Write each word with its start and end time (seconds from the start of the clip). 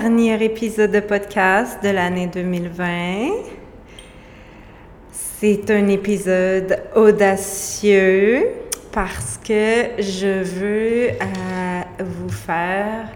dernier 0.00 0.40
épisode 0.44 0.92
de 0.92 1.00
podcast 1.00 1.82
de 1.82 1.88
l'année 1.88 2.28
2020. 2.28 3.30
C'est 5.10 5.68
un 5.72 5.88
épisode 5.88 6.80
audacieux 6.94 8.46
parce 8.92 9.40
que 9.42 10.00
je 10.00 10.44
veux 10.44 11.08
euh, 11.08 11.80
vous 11.98 12.28
faire 12.28 13.08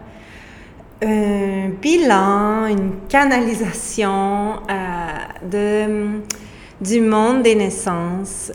un 1.04 1.68
bilan, 1.80 2.66
une 2.66 3.06
canalisation 3.08 4.54
euh, 4.68 5.48
de, 5.48 6.20
du 6.80 7.00
monde 7.00 7.44
des 7.44 7.54
naissances 7.54 8.50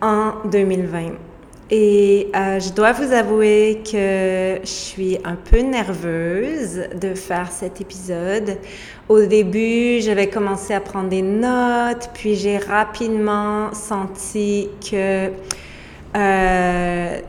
en 0.00 0.36
2020. 0.46 1.31
Et 1.70 2.28
euh, 2.34 2.60
je 2.60 2.70
dois 2.72 2.92
vous 2.92 3.12
avouer 3.12 3.80
que 3.84 4.60
je 4.62 4.68
suis 4.68 5.18
un 5.24 5.36
peu 5.36 5.60
nerveuse 5.60 6.82
de 7.00 7.14
faire 7.14 7.50
cet 7.50 7.80
épisode. 7.80 8.58
Au 9.08 9.24
début, 9.24 10.00
j'avais 10.00 10.28
commencé 10.28 10.74
à 10.74 10.80
prendre 10.80 11.08
des 11.08 11.22
notes, 11.22 12.10
puis 12.12 12.34
j'ai 12.34 12.58
rapidement 12.58 13.72
senti 13.72 14.68
que 14.90 15.30
euh, 16.14 17.20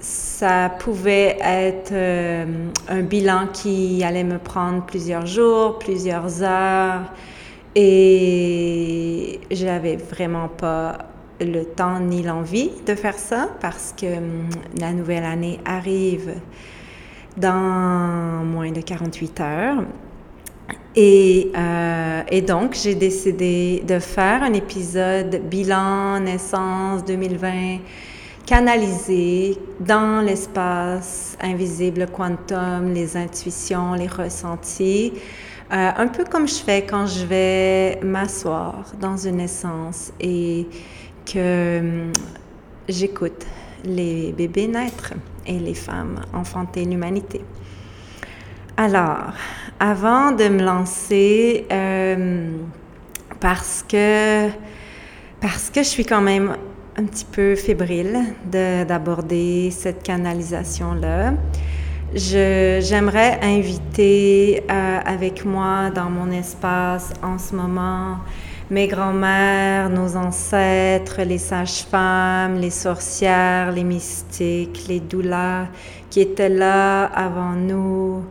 ça 0.00 0.70
pouvait 0.78 1.36
être 1.42 1.92
euh, 1.92 2.46
un 2.88 3.02
bilan 3.02 3.48
qui 3.52 4.02
allait 4.02 4.24
me 4.24 4.38
prendre 4.38 4.84
plusieurs 4.86 5.26
jours, 5.26 5.78
plusieurs 5.78 6.42
heures, 6.42 7.02
et 7.74 9.40
j'avais 9.50 9.96
vraiment 9.96 10.48
pas 10.48 11.09
le 11.40 11.64
temps 11.64 12.00
ni 12.00 12.22
l'envie 12.22 12.70
de 12.86 12.94
faire 12.94 13.18
ça 13.18 13.48
parce 13.60 13.94
que 13.98 14.06
hum, 14.18 14.48
la 14.78 14.92
nouvelle 14.92 15.24
année 15.24 15.58
arrive 15.64 16.34
dans 17.36 18.44
moins 18.44 18.72
de 18.72 18.80
48 18.80 19.40
heures. 19.40 19.84
Et, 20.96 21.52
euh, 21.56 22.22
et 22.28 22.42
donc, 22.42 22.74
j'ai 22.74 22.94
décidé 22.94 23.82
de 23.86 23.98
faire 24.00 24.42
un 24.42 24.52
épisode 24.52 25.40
bilan 25.48 26.20
naissance 26.20 27.04
2020 27.04 27.78
canalisé 28.44 29.56
dans 29.78 30.20
l'espace 30.20 31.36
invisible 31.40 32.08
quantum, 32.08 32.92
les 32.92 33.16
intuitions, 33.16 33.94
les 33.94 34.08
ressentis. 34.08 35.12
Euh, 35.72 35.90
un 35.96 36.08
peu 36.08 36.24
comme 36.24 36.48
je 36.48 36.56
fais 36.56 36.84
quand 36.84 37.06
je 37.06 37.24
vais 37.24 38.00
m'asseoir 38.02 38.86
dans 39.00 39.16
une 39.16 39.36
naissance 39.36 40.12
et 40.18 40.66
que 41.32 41.80
hum, 41.80 42.12
j'écoute 42.88 43.46
les 43.84 44.32
bébés 44.32 44.68
naître 44.68 45.14
et 45.46 45.58
les 45.58 45.74
femmes 45.74 46.20
enfanter 46.34 46.84
l'humanité. 46.84 47.40
Alors, 48.76 49.32
avant 49.78 50.32
de 50.32 50.48
me 50.48 50.62
lancer, 50.62 51.66
euh, 51.70 52.50
parce 53.40 53.84
que 53.88 54.48
parce 55.40 55.70
que 55.70 55.82
je 55.82 55.88
suis 55.88 56.04
quand 56.04 56.20
même 56.20 56.56
un 56.96 57.04
petit 57.04 57.24
peu 57.24 57.56
fébrile 57.56 58.18
d'aborder 58.44 59.70
cette 59.70 60.02
canalisation-là, 60.02 61.32
j'aimerais 62.14 63.38
inviter 63.42 64.62
euh, 64.70 64.98
avec 65.04 65.44
moi 65.44 65.90
dans 65.90 66.10
mon 66.10 66.30
espace 66.30 67.12
en 67.22 67.38
ce 67.38 67.54
moment 67.54 68.18
mes 68.70 68.86
grands-mères, 68.86 69.90
nos 69.90 70.16
ancêtres, 70.16 71.22
les 71.22 71.38
sages-femmes, 71.38 72.60
les 72.60 72.70
sorcières, 72.70 73.72
les 73.72 73.82
mystiques, 73.82 74.84
les 74.88 75.00
doulas 75.00 75.66
qui 76.08 76.20
étaient 76.20 76.48
là 76.48 77.06
avant 77.06 77.52
nous 77.52 78.24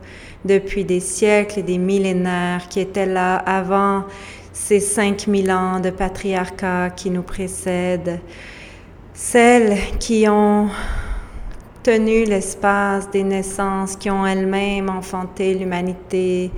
depuis 0.46 0.84
des 0.84 1.00
siècles 1.00 1.58
et 1.58 1.62
des 1.62 1.76
millénaires, 1.76 2.68
qui 2.68 2.80
étaient 2.80 3.04
là 3.06 3.36
avant 3.36 4.04
ces 4.52 4.80
5000 4.80 5.52
ans 5.52 5.80
de 5.80 5.90
patriarcat 5.90 6.90
qui 6.90 7.10
nous 7.10 7.22
précèdent, 7.22 8.20
celles 9.12 9.76
qui 9.98 10.26
ont 10.26 10.68
tenu 11.82 12.24
l'espace 12.24 13.10
des 13.10 13.24
naissances, 13.24 13.96
qui 13.96 14.10
ont 14.10 14.26
elles-mêmes 14.26 14.88
enfanté 14.88 15.54
l'humanité 15.54 16.50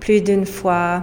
plus 0.00 0.20
d'une 0.20 0.46
fois, 0.46 1.02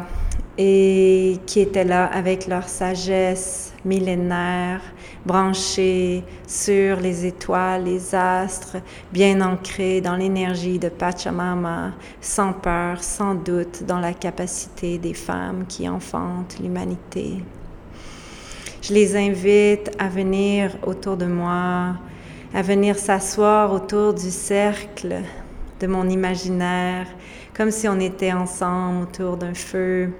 et 0.58 1.38
qui 1.46 1.60
étaient 1.60 1.84
là 1.84 2.06
avec 2.06 2.48
leur 2.48 2.68
sagesse 2.70 3.74
millénaire, 3.84 4.82
branchée 5.26 6.24
sur 6.48 7.00
les 7.00 7.26
étoiles, 7.26 7.84
les 7.84 8.16
astres, 8.16 8.78
bien 9.12 9.42
ancrés 9.42 10.02
dans 10.02 10.16
l'énergie 10.16 10.80
de 10.80 10.90
Pachamama, 10.90 11.94
sans 12.22 12.54
peur, 12.54 13.04
sans 13.04 13.36
doute 13.36 13.84
dans 13.84 14.00
la 14.00 14.14
capacité 14.14 14.98
des 14.98 15.14
femmes 15.14 15.66
qui 15.68 15.90
enfantent 15.90 16.58
l'humanité. 16.62 17.44
Je 18.82 18.94
les 18.94 19.16
invite 19.16 19.92
à 19.98 20.08
venir 20.08 20.78
autour 20.84 21.18
de 21.18 21.26
moi, 21.26 21.96
à 22.54 22.62
venir 22.62 22.98
s'asseoir 22.98 23.74
autour 23.74 24.14
du 24.14 24.30
cercle 24.30 25.16
de 25.80 25.88
mon 25.88 26.08
imaginaire, 26.08 27.08
comme 27.56 27.72
si 27.72 27.88
on 27.88 28.00
était 28.00 28.32
ensemble 28.32 29.04
autour 29.04 29.38
d'un 29.38 29.54
feu 29.54 30.12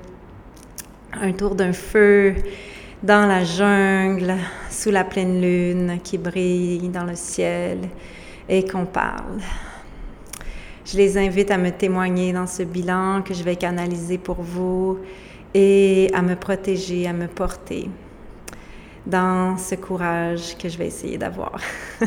un 1.22 1.32
tour 1.32 1.56
d'un 1.56 1.74
feu 1.74 2.36
dans 3.04 3.28
la 3.28 3.44
jungle, 3.44 4.36
sous 4.70 4.92
la 4.92 5.04
pleine 5.04 5.42
lune 5.42 6.00
qui 6.04 6.18
brille 6.18 6.90
dans 6.90 7.04
le 7.04 7.16
ciel 7.16 7.80
et 8.50 8.66
qu'on 8.66 8.86
parle. 8.86 9.42
Je 10.86 10.98
les 10.98 11.18
invite 11.18 11.52
à 11.52 11.58
me 11.58 11.72
témoigner 11.72 12.34
dans 12.34 12.48
ce 12.48 12.64
bilan 12.64 13.22
que 13.22 13.34
je 13.34 13.44
vais 13.44 13.56
canaliser 13.56 14.18
pour 14.18 14.42
vous 14.42 15.00
et 15.54 16.10
à 16.14 16.22
me 16.22 16.36
protéger, 16.36 17.08
à 17.08 17.14
me 17.14 17.28
porter 17.28 17.90
dans 19.06 19.58
ce 19.58 19.76
courage 19.76 20.58
que 20.58 20.68
je 20.70 20.78
vais 20.78 20.88
essayer 20.88 21.18
d'avoir. 21.18 21.60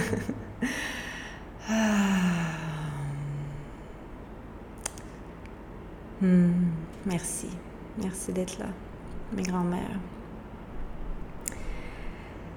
Hmm, 6.20 6.72
merci. 7.06 7.46
Merci 7.96 8.32
d'être 8.32 8.58
là 8.58 8.87
mes 9.32 9.42
grands-mères. 9.42 9.98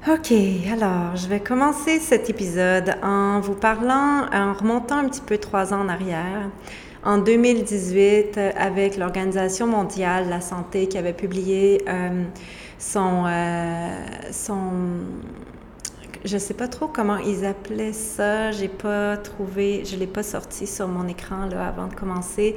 Ok, 0.07 0.33
alors 0.71 1.15
je 1.15 1.27
vais 1.27 1.39
commencer 1.39 1.99
cet 1.99 2.27
épisode 2.29 2.95
en 3.03 3.39
vous 3.39 3.53
parlant, 3.53 4.25
en 4.33 4.53
remontant 4.53 4.97
un 4.97 5.07
petit 5.07 5.21
peu 5.21 5.37
trois 5.37 5.73
ans 5.73 5.81
en 5.81 5.89
arrière. 5.89 6.49
En 7.03 7.19
2018, 7.19 8.39
avec 8.57 8.97
l'Organisation 8.97 9.67
mondiale 9.67 10.25
de 10.25 10.29
la 10.31 10.41
santé 10.41 10.87
qui 10.87 10.97
avait 10.97 11.13
publié 11.13 11.83
euh, 11.87 12.23
son, 12.79 13.25
euh, 13.27 14.05
son 14.31 14.71
je 16.23 16.37
sais 16.37 16.53
pas 16.53 16.67
trop 16.67 16.87
comment 16.87 17.17
ils 17.17 17.45
appelaient 17.45 17.93
ça. 17.93 18.51
J'ai 18.51 18.67
pas 18.67 19.17
trouvé, 19.17 19.83
je 19.85 19.95
l'ai 19.95 20.07
pas 20.07 20.23
sorti 20.23 20.67
sur 20.67 20.87
mon 20.87 21.07
écran 21.07 21.47
là 21.47 21.67
avant 21.67 21.87
de 21.87 21.95
commencer. 21.95 22.55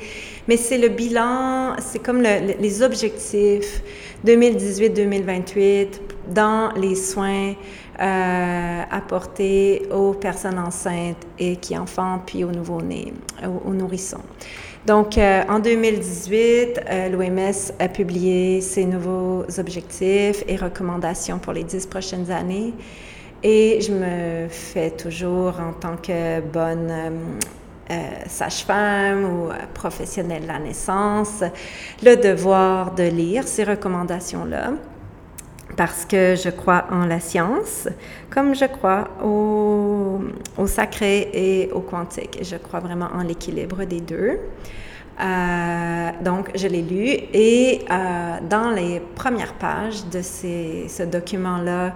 Mais 0.48 0.56
c'est 0.56 0.78
le 0.78 0.88
bilan, 0.88 1.76
c'est 1.78 1.98
comme 1.98 2.22
les 2.22 2.82
objectifs 2.82 3.82
2018-2028 4.26 5.88
dans 6.28 6.72
les 6.76 6.94
soins 6.94 7.54
euh, 8.00 8.82
apportés 8.90 9.86
aux 9.92 10.14
personnes 10.14 10.58
enceintes 10.58 11.24
et 11.38 11.56
qui 11.56 11.78
enfantent 11.78 12.22
puis 12.26 12.42
aux 12.42 12.50
nouveau-nés, 12.50 13.12
aux, 13.64 13.72
nourrissons. 13.72 14.22
Donc, 14.84 15.16
euh, 15.16 15.42
en 15.48 15.60
2018, 15.60 16.80
euh, 16.90 17.08
l'OMS 17.08 17.72
a 17.78 17.88
publié 17.88 18.60
ses 18.60 18.84
nouveaux 18.84 19.44
objectifs 19.58 20.42
et 20.48 20.56
recommandations 20.56 21.38
pour 21.38 21.52
les 21.52 21.64
dix 21.64 21.86
prochaines 21.86 22.30
années. 22.30 22.74
Et 23.46 23.80
je 23.82 23.92
me 23.92 24.48
fais 24.48 24.90
toujours 24.90 25.60
en 25.60 25.74
tant 25.74 25.96
que 25.96 26.40
bonne 26.40 26.90
euh, 26.90 27.10
euh, 27.90 27.94
sage-femme 28.26 29.24
ou 29.24 29.48
professionnelle 29.74 30.44
de 30.44 30.48
la 30.48 30.58
naissance 30.58 31.44
le 32.02 32.16
devoir 32.16 32.94
de 32.94 33.02
lire 33.02 33.46
ces 33.46 33.64
recommandations-là 33.64 34.72
parce 35.76 36.06
que 36.06 36.36
je 36.36 36.48
crois 36.48 36.86
en 36.90 37.04
la 37.04 37.20
science, 37.20 37.86
comme 38.30 38.54
je 38.54 38.64
crois 38.64 39.08
au, 39.22 40.20
au 40.56 40.66
sacré 40.66 41.28
et 41.34 41.70
au 41.72 41.80
quantique. 41.80 42.38
Je 42.42 42.56
crois 42.56 42.80
vraiment 42.80 43.08
en 43.14 43.22
l'équilibre 43.22 43.84
des 43.84 44.00
deux. 44.00 44.38
Euh, 45.20 46.10
donc, 46.22 46.50
je 46.54 46.66
l'ai 46.66 46.82
lu 46.82 47.06
et 47.32 47.84
euh, 47.90 48.36
dans 48.48 48.70
les 48.70 49.00
premières 49.14 49.54
pages 49.54 50.04
de 50.06 50.22
ce 50.22 51.02
document-là, 51.04 51.94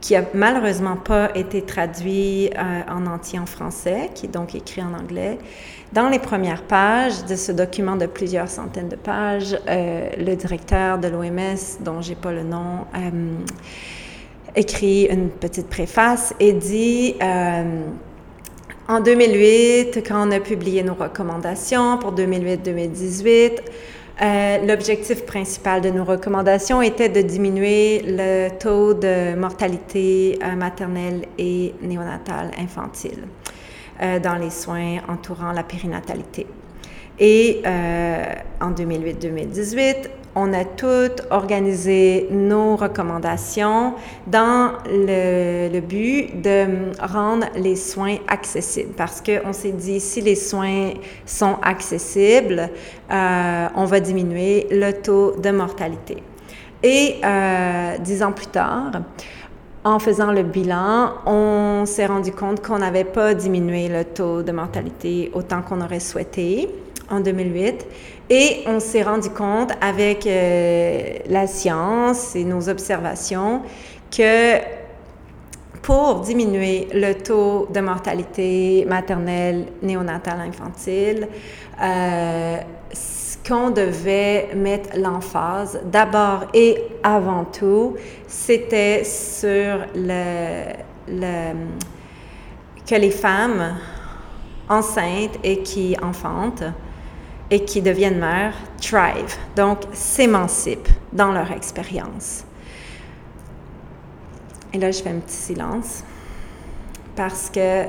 qui 0.00 0.14
a 0.14 0.24
malheureusement 0.34 0.96
pas 0.96 1.30
été 1.34 1.62
traduit 1.62 2.50
euh, 2.50 2.80
en 2.88 3.06
entier 3.06 3.38
en 3.38 3.46
français, 3.46 4.10
qui 4.14 4.26
est 4.26 4.30
donc 4.30 4.54
écrit 4.54 4.82
en 4.82 4.94
anglais, 4.94 5.38
dans 5.92 6.08
les 6.08 6.18
premières 6.18 6.62
pages 6.62 7.24
de 7.24 7.36
ce 7.36 7.52
document 7.52 7.96
de 7.96 8.06
plusieurs 8.06 8.48
centaines 8.48 8.88
de 8.88 8.96
pages, 8.96 9.56
le 9.66 10.34
directeur 10.34 10.98
de 10.98 11.08
l'OMS, 11.08 11.78
dont 11.80 12.02
j'ai 12.02 12.16
pas 12.16 12.32
le 12.32 12.42
nom, 12.42 12.86
écrit 14.56 15.04
une 15.04 15.30
petite 15.30 15.68
préface 15.68 16.34
et 16.40 16.52
dit 16.52 17.14
en 18.88 19.00
2008, 19.00 20.04
quand 20.06 20.28
on 20.28 20.30
a 20.30 20.38
publié 20.38 20.84
nos 20.84 20.94
recommandations 20.94 21.98
pour 21.98 22.14
2008-2018, 22.14 23.58
euh, 24.22 24.64
l'objectif 24.66 25.26
principal 25.26 25.82
de 25.82 25.90
nos 25.90 26.04
recommandations 26.04 26.80
était 26.80 27.10
de 27.10 27.20
diminuer 27.20 28.02
le 28.02 28.48
taux 28.58 28.94
de 28.94 29.34
mortalité 29.34 30.38
euh, 30.42 30.56
maternelle 30.56 31.26
et 31.36 31.74
néonatale 31.82 32.50
infantile 32.58 33.24
euh, 34.00 34.18
dans 34.18 34.36
les 34.36 34.48
soins 34.48 34.98
entourant 35.08 35.52
la 35.52 35.62
périnatalité. 35.62 36.46
Et 37.18 37.62
en 38.60 38.72
2008-2018, 38.72 40.08
on 40.36 40.52
a 40.52 40.64
toutes 40.64 41.22
organisé 41.30 42.28
nos 42.30 42.76
recommandations 42.76 43.94
dans 44.26 44.72
le, 44.86 45.80
but 45.80 46.42
de 46.42 46.92
rendre 47.00 47.46
les 47.56 47.74
soins 47.74 48.16
accessibles 48.28 48.92
parce 48.96 49.22
qu'on 49.22 49.54
s'est 49.54 49.72
dit 49.72 49.98
si 49.98 50.20
les 50.20 50.34
soins 50.34 50.90
sont 51.24 51.56
accessibles, 51.62 52.68
euh, 53.10 53.68
on 53.74 53.86
va 53.86 53.98
diminuer 53.98 54.66
le 54.70 54.92
taux 54.92 55.36
de 55.36 55.50
mortalité. 55.50 56.22
Et 56.82 57.16
euh, 57.24 57.96
dix 57.98 58.22
ans 58.22 58.32
plus 58.32 58.48
tard, 58.48 58.92
en 59.84 59.98
faisant 59.98 60.32
le 60.32 60.42
bilan, 60.42 61.12
on 61.24 61.84
s'est 61.86 62.06
rendu 62.06 62.32
compte 62.32 62.62
qu'on 62.62 62.78
n'avait 62.78 63.04
pas 63.04 63.32
diminué 63.32 63.88
le 63.88 64.04
taux 64.04 64.42
de 64.42 64.52
mortalité 64.52 65.30
autant 65.32 65.62
qu'on 65.62 65.80
aurait 65.80 66.00
souhaité 66.00 66.68
en 67.10 67.20
2008. 67.20 67.86
Et 68.30 68.64
on 68.66 68.80
s'est 68.80 69.02
rendu 69.02 69.30
compte 69.30 69.72
avec 69.80 70.26
euh, 70.26 71.18
la 71.28 71.46
science 71.46 72.34
et 72.34 72.44
nos 72.44 72.68
observations 72.68 73.62
que 74.10 74.58
pour 75.82 76.20
diminuer 76.20 76.88
le 76.92 77.12
taux 77.14 77.68
de 77.72 77.80
mortalité 77.80 78.84
maternelle, 78.88 79.66
néonatale, 79.82 80.40
infantile, 80.40 81.28
euh, 81.80 82.56
qu'on 83.46 83.70
devait 83.70 84.48
mettre 84.56 84.98
l'emphase 84.98 85.80
d'abord 85.84 86.46
et 86.52 86.82
avant 87.04 87.44
tout, 87.44 87.94
c'était 88.26 89.04
sur 89.04 89.86
le, 89.94 90.72
que 92.84 92.94
les 92.96 93.12
femmes 93.12 93.76
enceintes 94.68 95.38
et 95.44 95.62
qui 95.62 95.96
enfantent 96.02 96.64
et 97.50 97.64
qui 97.64 97.80
deviennent 97.80 98.18
mères 98.18 98.54
thrive, 98.80 99.36
donc 99.54 99.78
s'émancipent 99.92 100.88
dans 101.12 101.32
leur 101.32 101.50
expérience. 101.52 102.44
Et 104.72 104.78
là, 104.78 104.90
je 104.90 105.02
fais 105.02 105.10
un 105.10 105.20
petit 105.20 105.34
silence 105.34 106.02
parce 107.14 107.48
que 107.50 107.84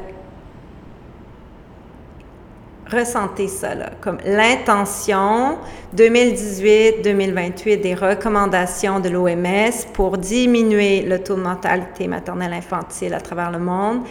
ressentez 2.89 3.47
ça, 3.47 3.75
là, 3.75 3.89
comme 3.99 4.19
l'intention 4.23 5.57
2018-2028 5.95 7.81
des 7.81 7.95
recommandations 7.95 8.99
de 8.99 9.09
l'OMS 9.09 9.91
pour 9.93 10.17
diminuer 10.17 11.01
le 11.01 11.21
taux 11.21 11.35
de 11.35 11.41
mortalité 11.41 12.07
maternelle 12.07 12.53
infantile 12.53 13.13
à 13.13 13.19
travers 13.19 13.51
le 13.51 13.59
monde 13.59 14.03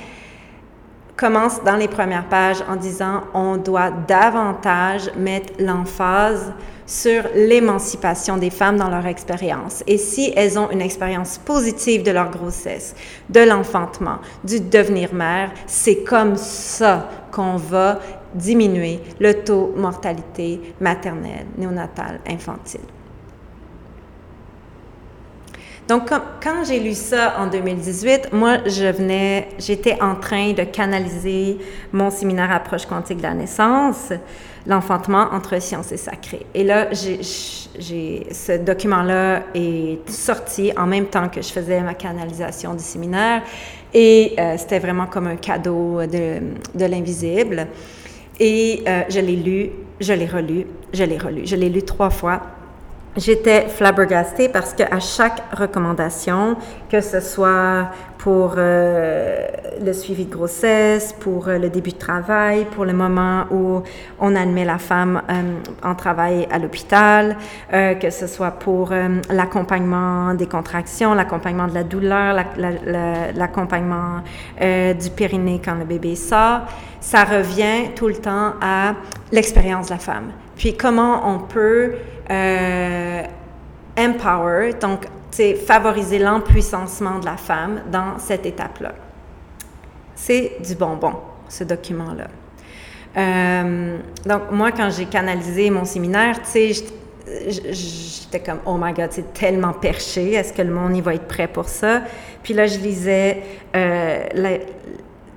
commence 1.17 1.63
dans 1.65 1.77
les 1.77 1.89
premières 1.89 2.29
pages 2.29 2.63
en 2.69 2.77
disant 2.77 3.23
on 3.35 3.57
doit 3.57 3.91
davantage 3.91 5.11
mettre 5.17 5.53
l'emphase 5.59 6.53
sur 6.87 7.25
l'émancipation 7.35 8.37
des 8.37 8.51
femmes 8.51 8.77
dans 8.77 8.89
leur 8.89 9.07
expérience. 9.07 9.83
Et 9.87 9.99
si 9.99 10.33
elles 10.37 10.59
ont 10.59 10.71
une 10.71 10.81
expérience 10.81 11.39
positive 11.39 12.05
de 12.05 12.13
leur 12.13 12.31
grossesse, 12.31 12.95
de 13.29 13.41
l'enfantement, 13.41 14.19
du 14.45 14.61
devenir 14.61 15.13
mère, 15.13 15.51
c'est 15.67 16.05
comme 16.05 16.37
ça 16.37 17.09
qu'on 17.33 17.57
va 17.57 17.99
diminuer 18.35 19.01
le 19.19 19.35
taux 19.43 19.73
mortalité 19.77 20.61
maternelle, 20.81 21.47
néonatale, 21.57 22.21
infantile. 22.29 22.81
Donc, 25.89 26.11
quand, 26.43 26.65
j'ai 26.65 26.81
lu 26.81 26.95
ça 26.95 27.37
en 27.39 27.47
2018, 27.47 28.33
moi, 28.33 28.59
je 28.67 28.87
venais, 28.87 29.49
j'étais 29.57 29.97
en 30.03 30.17
train 30.17 30.53
de 30.53 30.65
canaliser 30.65 31.59
mon 31.93 32.11
séminaire 32.11 32.51
Approche 32.51 32.87
quantique 32.87 33.19
de 33.19 33.23
la 33.23 33.35
naissance, 33.35 34.13
l'enfantement 34.67 35.29
entre 35.31 35.61
science 35.63 35.93
et 35.93 35.97
sacré. 35.97 36.45
Et 36.55 36.65
là, 36.65 36.89
j'ai, 36.93 37.23
ce 38.33 38.59
document-là 38.59 39.45
est 39.55 40.11
sorti 40.11 40.73
en 40.77 40.87
même 40.87 41.07
temps 41.07 41.29
que 41.29 41.41
je 41.41 41.53
faisais 41.53 41.81
ma 41.81 41.95
canalisation 41.95 42.75
du 42.75 42.83
séminaire, 42.83 43.43
et 43.95 44.35
euh, 44.41 44.57
c'était 44.59 44.81
vraiment 44.81 45.07
comme 45.07 45.29
un 45.29 45.37
cadeau 45.37 46.01
de, 46.05 46.85
l'invisible. 46.85 47.69
Et 48.41 48.83
euh, 48.89 49.03
je 49.09 49.21
l'ai 49.21 49.37
lu, 49.37 49.71
je 50.01 50.13
l'ai 50.13 50.27
relu, 50.27 50.67
je 50.93 51.05
l'ai 51.05 51.17
relu. 51.17 51.43
Je 51.47 51.55
l'ai 51.55 51.69
lu 51.69 51.85
trois 51.85 52.11
fois 52.11 52.43
J'étais 53.17 53.69
flabbergastée 53.69 54.51
parce 54.51 54.75
qu'à 54.75 55.01
chaque 55.01 55.43
recommandation, 55.57 56.57
que 56.91 57.01
ce 57.01 57.21
soit 57.21 57.91
pour 58.27 58.55
euh, 58.57 59.47
le 59.81 59.93
suivi 59.93 60.25
de 60.25 60.33
grossesse, 60.33 61.15
pour 61.21 61.47
euh, 61.47 61.59
le 61.59 61.71
début 61.71 61.93
de 61.93 61.97
travail, 61.97 62.65
pour 62.65 62.85
le 62.85 62.93
moment 62.93 63.45
où 63.53 63.85
on 64.19 64.35
admet 64.35 64.65
la 64.65 64.79
femme 64.79 65.23
euh, 65.31 65.43
en 65.85 65.95
travail 65.95 66.49
à 66.51 66.59
l'hôpital, 66.59 67.37
que 67.71 68.11
ce 68.11 68.27
soit 68.27 68.51
pour 68.51 68.93
l'accompagnement 69.31 70.35
des 70.35 70.49
contractions, 70.49 71.15
l'accompagnement 71.15 71.69
de 71.69 71.75
la 71.75 71.85
douleur, 71.85 72.35
l'accompagnement 73.37 74.23
du 74.61 75.11
périnée 75.11 75.61
quand 75.65 75.77
le 75.77 75.85
bébé 75.85 76.17
sort, 76.17 76.63
ça 77.01 77.23
revient 77.23 77.95
tout 77.95 78.09
le 78.09 78.17
temps 78.17 78.55
à 78.61 78.95
l'expérience 79.31 79.87
de 79.87 79.93
la 79.93 79.99
femme. 79.99 80.33
Puis 80.57 80.77
comment 80.77 81.23
on 81.33 81.39
peut 81.39 81.93
empower, 83.97 84.73
donc 84.81 85.07
c'est 85.37 85.55
favoriser 85.55 86.19
l'empuissancement 86.19 87.19
de 87.19 87.27
la 87.27 87.37
femme 87.37 87.83
dans 87.93 88.19
cette 88.19 88.47
étape-là. 88.47 88.95
C'est 90.15 90.53
du 90.67 90.75
bonbon, 90.75 91.13
ce 91.47 91.63
document-là. 91.63 92.29
Euh, 93.19 93.99
donc, 94.25 94.51
moi, 94.51 94.73
quand 94.73 94.89
j'ai 94.89 95.05
canalisé 95.05 95.69
mon 95.69 95.85
séminaire, 95.85 96.41
tu 96.41 96.73
sais, 96.73 96.85
j'étais 97.71 98.41
comme, 98.41 98.61
oh 98.65 98.79
my 98.81 98.95
God, 98.95 99.09
c'est 99.11 99.35
tellement 99.35 99.75
perché, 99.75 100.33
est-ce 100.33 100.55
que 100.55 100.63
le 100.63 100.73
monde 100.73 100.97
y 100.97 101.03
va 101.03 101.13
être 101.13 101.29
prêt 101.29 101.49
pour 101.49 101.69
ça? 101.69 102.01
Puis 102.43 102.55
là, 102.55 102.67
je 102.67 102.79
lisais 102.79 103.43
euh, 103.75 104.25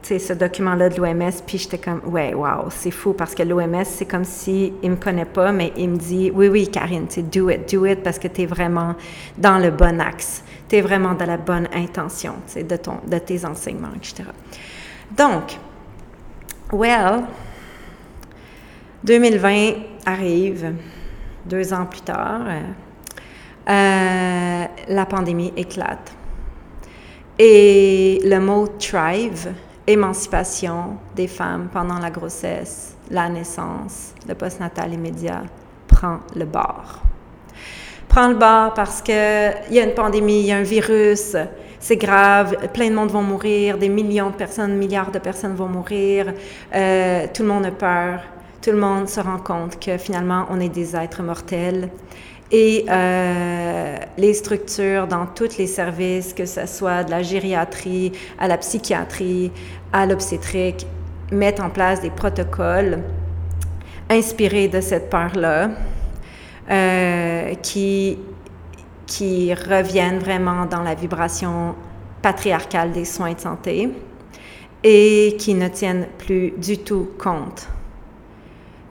ce 0.01 0.33
document-là 0.33 0.89
de 0.89 0.95
l'OMS, 0.99 1.31
puis 1.45 1.57
j'étais 1.57 1.77
comme, 1.77 2.01
ouais, 2.05 2.33
wow, 2.33 2.69
c'est 2.69 2.91
fou 2.91 3.13
parce 3.13 3.35
que 3.35 3.43
l'OMS, 3.43 3.83
c'est 3.83 4.05
comme 4.05 4.23
si 4.23 4.73
il 4.81 4.91
me 4.91 4.95
connaît 4.95 5.25
pas, 5.25 5.51
mais 5.51 5.73
il 5.77 5.89
me 5.89 5.97
dit, 5.97 6.31
oui, 6.33 6.47
oui, 6.47 6.67
Karine, 6.69 7.07
tu 7.07 7.21
do 7.21 7.49
it, 7.49 7.71
do 7.71 7.85
it 7.85 8.01
parce 8.01 8.17
que 8.17 8.27
tu 8.27 8.41
es 8.43 8.45
vraiment 8.45 8.95
dans 9.37 9.57
le 9.57 9.71
bon 9.71 9.99
axe, 9.99 10.43
tu 10.67 10.77
es 10.77 10.81
vraiment 10.81 11.13
dans 11.13 11.25
la 11.25 11.37
bonne 11.37 11.67
intention, 11.73 12.35
de, 12.55 12.75
ton, 12.77 12.97
de 13.05 13.17
tes 13.19 13.45
enseignements, 13.45 13.93
etc. 13.95 14.23
Donc, 15.15 15.57
well, 16.71 17.23
2020 19.03 19.73
arrive, 20.05 20.73
deux 21.45 21.73
ans 21.73 21.85
plus 21.85 22.01
tard, 22.01 22.41
euh, 23.69 24.65
la 24.87 25.05
pandémie 25.05 25.53
éclate. 25.55 26.13
Et 27.37 28.19
le 28.25 28.39
mot 28.39 28.67
thrive, 28.67 29.53
émancipation 29.89 30.97
des 31.15 31.27
femmes 31.27 31.67
pendant 31.71 31.99
la 31.99 32.11
grossesse, 32.11 32.95
la 33.09 33.27
naissance, 33.27 34.13
le 34.27 34.35
postnatal 34.35 34.93
immédiat 34.93 35.43
prend 35.87 36.19
le 36.35 36.45
bord. 36.45 37.01
Prend 38.07 38.27
le 38.27 38.35
bord 38.35 38.73
parce 38.73 39.01
qu'il 39.01 39.13
y 39.15 39.79
a 39.79 39.83
une 39.83 39.93
pandémie, 39.93 40.41
il 40.41 40.45
y 40.45 40.51
a 40.51 40.57
un 40.57 40.63
virus, 40.63 41.35
c'est 41.79 41.97
grave, 41.97 42.55
plein 42.73 42.89
de 42.89 42.95
monde 42.95 43.09
vont 43.09 43.23
mourir, 43.23 43.77
des 43.77 43.89
millions 43.89 44.29
de 44.29 44.35
personnes, 44.35 44.75
milliards 44.77 45.11
de 45.11 45.19
personnes 45.19 45.55
vont 45.55 45.67
mourir, 45.67 46.33
euh, 46.75 47.25
tout 47.33 47.43
le 47.43 47.49
monde 47.49 47.65
a 47.65 47.71
peur, 47.71 48.21
tout 48.61 48.71
le 48.71 48.77
monde 48.77 49.07
se 49.09 49.19
rend 49.19 49.39
compte 49.39 49.79
que 49.79 49.97
finalement 49.97 50.45
on 50.49 50.59
est 50.59 50.69
des 50.69 50.95
êtres 50.95 51.23
mortels 51.23 51.89
et 52.51 52.85
euh, 52.89 53.97
les 54.17 54.33
structures 54.33 55.07
dans 55.07 55.25
tous 55.27 55.57
les 55.57 55.67
services, 55.67 56.33
que 56.33 56.45
ce 56.45 56.65
soit 56.65 57.03
de 57.03 57.11
la 57.11 57.21
gériatrie 57.21 58.11
à 58.39 58.47
la 58.47 58.57
psychiatrie, 58.57 59.51
à 59.93 60.05
l'obstétrique, 60.05 60.87
mettent 61.31 61.59
en 61.59 61.69
place 61.69 62.01
des 62.01 62.09
protocoles 62.09 63.03
inspiré 64.09 64.67
de 64.67 64.81
cette 64.81 65.09
peur-là, 65.09 65.69
euh, 66.69 67.53
qui, 67.61 68.17
qui 69.05 69.53
reviennent 69.53 70.19
vraiment 70.19 70.65
dans 70.65 70.81
la 70.81 70.95
vibration 70.95 71.75
patriarcale 72.21 72.91
des 72.91 73.05
soins 73.05 73.33
de 73.33 73.39
santé 73.39 73.89
et 74.83 75.35
qui 75.37 75.53
ne 75.53 75.67
tiennent 75.67 76.07
plus 76.17 76.51
du 76.51 76.77
tout 76.79 77.09
compte 77.17 77.67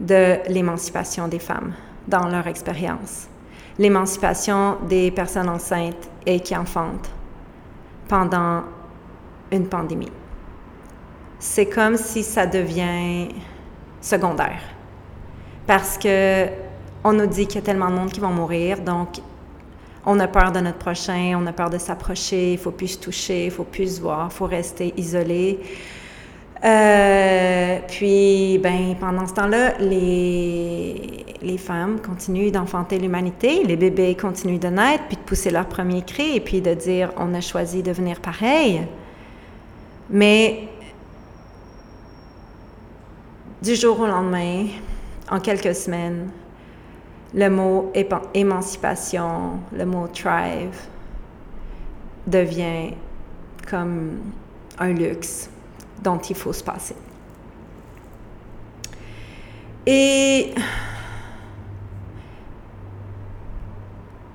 de 0.00 0.36
l'émancipation 0.48 1.28
des 1.28 1.38
femmes 1.38 1.72
dans 2.06 2.28
leur 2.28 2.46
expérience, 2.46 3.28
l'émancipation 3.78 4.76
des 4.88 5.10
personnes 5.10 5.48
enceintes 5.48 6.10
et 6.26 6.40
qui 6.40 6.56
enfantent 6.56 7.10
pendant 8.08 8.62
une 9.52 9.68
pandémie. 9.68 10.12
C'est 11.38 11.66
comme 11.66 11.96
si 11.96 12.22
ça 12.22 12.46
devient 12.46 13.28
secondaire 14.00 14.60
parce 15.66 15.98
que 15.98 16.46
on 17.04 17.12
nous 17.12 17.26
dit 17.26 17.46
qu'il 17.46 17.56
y 17.56 17.58
a 17.58 17.62
tellement 17.62 17.90
de 17.90 17.94
monde 17.94 18.10
qui 18.10 18.20
vont 18.20 18.30
mourir, 18.30 18.80
donc 18.80 19.20
on 20.04 20.18
a 20.18 20.26
peur 20.26 20.50
de 20.50 20.60
notre 20.60 20.78
prochain, 20.78 21.34
on 21.36 21.46
a 21.46 21.52
peur 21.52 21.70
de 21.70 21.78
s'approcher, 21.78 22.54
il 22.54 22.58
faut 22.58 22.70
plus 22.70 22.88
se 22.88 22.98
toucher, 22.98 23.44
il 23.44 23.50
faut 23.50 23.64
plus 23.64 23.96
se 23.96 24.00
voir, 24.00 24.28
il 24.30 24.34
faut 24.34 24.46
rester 24.46 24.94
isolé. 24.96 25.60
Euh, 26.64 27.78
puis, 27.86 28.58
ben, 28.58 28.96
pendant 28.98 29.26
ce 29.26 29.34
temps-là, 29.34 29.78
les, 29.78 31.24
les 31.42 31.58
femmes 31.58 32.00
continuent 32.00 32.50
d'enfanter 32.50 32.98
l'humanité, 32.98 33.62
les 33.64 33.76
bébés 33.76 34.16
continuent 34.16 34.58
de 34.58 34.68
naître, 34.68 35.04
puis 35.06 35.16
de 35.16 35.22
pousser 35.22 35.50
leur 35.50 35.66
premier 35.66 36.02
cri, 36.02 36.36
et 36.36 36.40
puis 36.40 36.60
de 36.60 36.74
dire 36.74 37.12
on 37.16 37.32
a 37.34 37.40
choisi 37.40 37.82
de 37.82 37.92
venir 37.92 38.20
pareil. 38.20 38.82
Mais 40.10 40.68
du 43.62 43.74
jour 43.76 44.00
au 44.00 44.06
lendemain, 44.06 44.66
en 45.30 45.38
quelques 45.40 45.74
semaines, 45.74 46.30
le 47.34 47.50
mot 47.50 47.92
émancipation, 48.34 49.60
le 49.72 49.84
mot 49.84 50.08
thrive 50.08 50.76
devient 52.26 52.94
comme 53.68 54.18
un 54.78 54.92
luxe 54.92 55.50
dont 56.02 56.18
il 56.18 56.36
faut 56.36 56.52
se 56.52 56.62
passer. 56.62 56.96
Et 59.86 60.54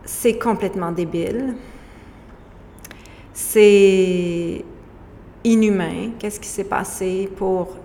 c'est 0.03 0.39
complètement 0.39 0.91
débile. 0.91 1.55
C'est 3.33 4.63
inhumain. 5.43 6.11
Qu'est-ce 6.17 6.39
qui 6.39 6.47
s'est 6.47 6.63
passé 6.63 7.29
pour 7.35 7.77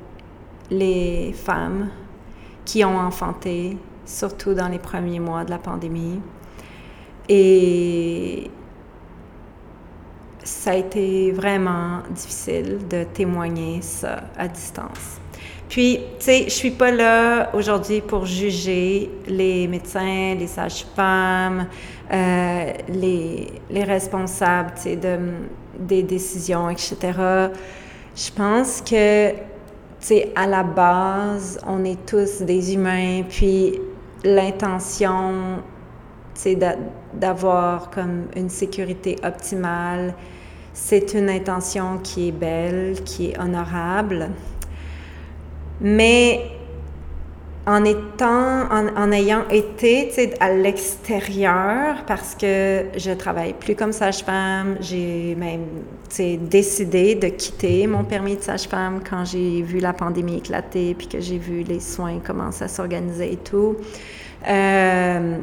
les 0.70 1.32
femmes 1.32 1.90
qui 2.64 2.84
ont 2.84 2.98
enfanté, 2.98 3.76
surtout 4.04 4.54
dans 4.54 4.68
les 4.68 4.78
premiers 4.78 5.20
mois 5.20 5.44
de 5.44 5.50
la 5.50 5.58
pandémie. 5.58 6.20
Et 7.28 8.50
ça 10.48 10.70
a 10.70 10.74
été 10.74 11.30
vraiment 11.32 12.02
difficile 12.10 12.78
de 12.88 13.04
témoigner 13.04 13.82
ça 13.82 14.24
à 14.36 14.48
distance. 14.48 15.20
Puis, 15.68 16.00
tu 16.18 16.24
sais, 16.24 16.44
je 16.44 16.50
suis 16.50 16.70
pas 16.70 16.90
là 16.90 17.50
aujourd'hui 17.54 18.00
pour 18.00 18.24
juger 18.24 19.10
les 19.26 19.68
médecins, 19.68 20.34
les 20.34 20.46
sages-femmes, 20.46 21.66
euh, 22.10 22.72
les, 22.88 23.52
les, 23.68 23.84
responsables, 23.84 24.72
tu 24.76 24.82
sais, 24.82 24.96
de, 24.96 25.18
des 25.78 26.02
décisions, 26.02 26.70
etc. 26.70 26.96
Je 28.16 28.30
pense 28.34 28.80
que, 28.80 29.32
tu 29.32 29.36
sais, 30.00 30.32
à 30.34 30.46
la 30.46 30.62
base, 30.62 31.60
on 31.66 31.84
est 31.84 32.06
tous 32.06 32.40
des 32.40 32.72
humains, 32.72 33.22
puis 33.28 33.78
l'intention, 34.24 35.62
c'est 36.32 36.58
d'avoir 37.12 37.90
comme 37.90 38.28
une 38.36 38.48
sécurité 38.48 39.16
optimale. 39.22 40.14
C'est 40.80 41.12
une 41.12 41.28
intention 41.28 41.98
qui 41.98 42.28
est 42.28 42.32
belle, 42.32 43.02
qui 43.04 43.26
est 43.26 43.38
honorable. 43.38 44.30
Mais 45.80 46.40
en 47.66 47.84
étant, 47.84 48.70
ayant 49.12 49.46
été 49.50 50.10
à 50.40 50.50
l'extérieur, 50.50 52.04
parce 52.06 52.34
que 52.34 52.84
je 52.96 53.10
travaille 53.10 53.52
plus 53.54 53.74
comme 53.74 53.92
sage-femme, 53.92 54.76
j'ai 54.80 55.34
même 55.34 55.66
décidé 56.48 57.16
de 57.16 57.28
quitter 57.28 57.86
mon 57.86 58.04
permis 58.04 58.36
de 58.36 58.42
sage-femme 58.42 59.00
quand 59.08 59.24
j'ai 59.26 59.60
vu 59.60 59.80
la 59.80 59.92
pandémie 59.92 60.38
éclater, 60.38 60.94
puis 60.94 61.08
que 61.08 61.20
j'ai 61.20 61.38
vu 61.38 61.64
les 61.64 61.80
soins 61.80 62.20
commencer 62.20 62.64
à 62.64 62.68
s'organiser 62.68 63.32
et 63.32 63.36
tout. 63.36 63.76
Euh, 64.48 65.38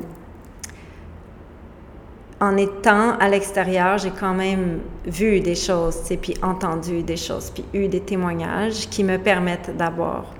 en 2.41 2.57
étant 2.57 3.17
à 3.17 3.29
l'extérieur, 3.29 3.97
j'ai 3.97 4.11
quand 4.11 4.33
même 4.33 4.79
vu 5.05 5.39
des 5.39 5.55
choses, 5.55 6.01
puis 6.21 6.35
entendu 6.41 7.01
des 7.01 7.15
choses, 7.15 7.51
puis 7.51 7.63
eu 7.73 7.87
des 7.87 8.01
témoignages 8.01 8.89
qui 8.89 9.03
me 9.03 9.17
permettent 9.17 9.75
d'avoir 9.77 10.33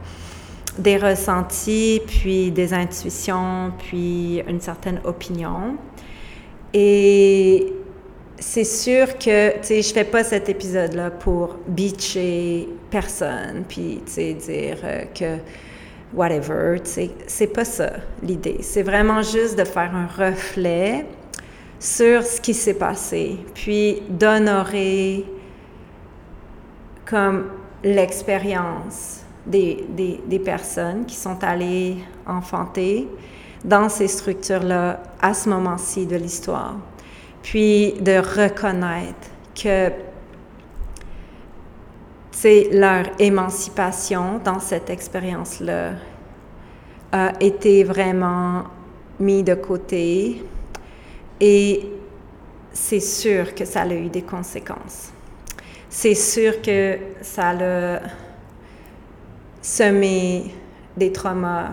des 0.78 0.98
ressentis, 0.98 2.02
puis 2.06 2.52
des 2.52 2.74
intuitions, 2.74 3.72
puis 3.78 4.42
une 4.48 4.60
certaine 4.60 5.00
opinion. 5.06 5.78
Et 6.74 7.74
c'est 8.38 8.66
sûr 8.66 9.18
que, 9.18 9.54
tu 9.60 9.64
sais, 9.64 9.82
je 9.82 9.94
fais 9.94 10.04
pas 10.04 10.26
cet 10.26 10.50
épisode-là 10.50 11.12
pour 11.12 11.56
bitcher 11.66 12.68
personne, 12.92 13.64
puis, 13.68 14.02
tu 14.06 14.12
sais, 14.12 14.34
dire 14.34 14.78
euh, 14.84 15.04
que 15.18 15.38
whatever, 16.14 16.80
tu 16.84 16.90
sais, 16.90 17.12
c'est 17.28 17.48
pas 17.48 17.64
ça 17.64 17.92
l'idée. 18.22 18.58
C'est 18.62 18.84
vraiment 18.84 19.22
juste 19.22 19.58
de 19.58 19.64
faire 19.64 19.92
un 19.96 20.08
reflet 20.08 21.06
sur 21.80 22.24
ce 22.24 22.40
qui 22.42 22.54
s'est 22.54 22.76
passé, 22.76 23.38
puis 23.54 24.02
d'honorer 24.10 25.26
comme 27.06 27.50
l'expérience 27.84 29.22
des, 29.46 29.86
des, 29.96 30.40
personnes 30.40 31.06
qui 31.06 31.16
sont 31.16 31.44
allées 31.44 31.98
enfanter 32.26 33.08
dans 33.64 33.90
ces 33.90 34.08
structures-là 34.08 35.04
à 35.22 35.34
ce 35.36 35.50
moment-ci 35.50 36.08
de 36.08 36.16
l'histoire. 36.16 36.76
Puis 37.44 37.94
de 38.02 38.18
reconnaître 38.18 39.30
que 39.54 39.92
c'est 42.32 42.70
leur 42.72 43.06
émancipation 43.20 44.40
dans 44.44 44.60
cette 44.60 44.90
expérience-là 44.90 45.92
a 47.12 47.32
été 47.40 47.84
vraiment 47.84 48.64
mis 49.20 49.44
de 49.44 49.54
côté 49.54 50.44
et 51.40 51.88
c'est 52.74 53.00
sûr 53.00 53.56
que 53.56 53.66
ça 53.66 53.82
a 53.82 53.94
eu 53.94 54.10
des 54.10 54.22
conséquences. 54.22 55.12
C'est 55.90 56.16
sûr 56.16 56.62
que 56.62 56.98
ça 57.22 57.52
a 57.52 58.00
semé 59.62 60.54
des 60.98 61.12
traumas, 61.12 61.72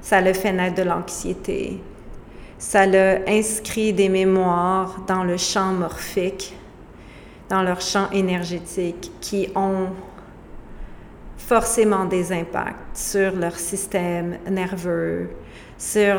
ça 0.00 0.18
a 0.18 0.34
fait 0.34 0.52
naître 0.52 0.76
de 0.76 0.82
l'anxiété, 0.82 1.80
ça 2.58 2.82
a 2.82 3.28
inscrit 3.28 3.92
des 3.92 4.08
mémoires 4.08 5.02
dans 5.06 5.22
le 5.22 5.36
champ 5.36 5.72
morphique, 5.72 6.56
dans 7.48 7.62
leur 7.62 7.80
champ 7.80 8.10
énergétique, 8.10 9.12
qui 9.20 9.48
ont 9.54 9.88
forcément 11.36 12.04
des 12.04 12.32
impacts 12.32 12.96
sur 12.96 13.32
leur 13.36 13.58
système 13.58 14.38
nerveux, 14.50 15.30
sur 15.78 16.18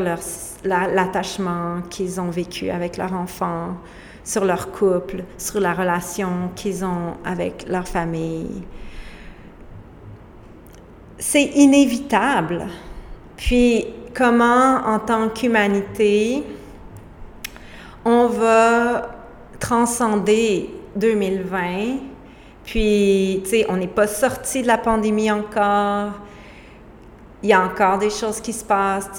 l'attachement 0.63 1.81
qu'ils 1.89 2.21
ont 2.21 2.29
vécu 2.29 2.69
avec 2.69 2.97
leur 2.97 3.13
enfant, 3.13 3.77
sur 4.23 4.45
leur 4.45 4.71
couple, 4.71 5.23
sur 5.37 5.59
la 5.59 5.73
relation 5.73 6.51
qu'ils 6.55 6.85
ont 6.85 7.15
avec 7.25 7.67
leur 7.67 7.87
famille 7.87 8.63
c'est 11.19 11.43
inévitable. 11.43 12.67
Puis 13.35 13.85
comment, 14.13 14.77
en 14.85 14.99
tant 14.99 15.29
qu'humanité, 15.29 16.43
on 18.05 18.27
va 18.27 19.09
transcender 19.59 20.69
2020. 20.95 22.16
Puis, 22.67 23.39
tu 23.45 23.49
sais, 23.49 23.65
on 23.69 23.77
n'est 23.77 23.87
pas 23.87 24.07
sorti 24.07 24.61
de 24.61 24.67
la 24.67 24.77
pandémie 24.77 25.31
encore 25.31 26.11
il 27.43 27.49
y 27.49 27.53
a 27.53 27.63
encore 27.63 27.99
des 27.99 28.09
choses 28.09 28.41
qui 28.41 28.51
se 28.51 28.65
passent, 28.65 29.09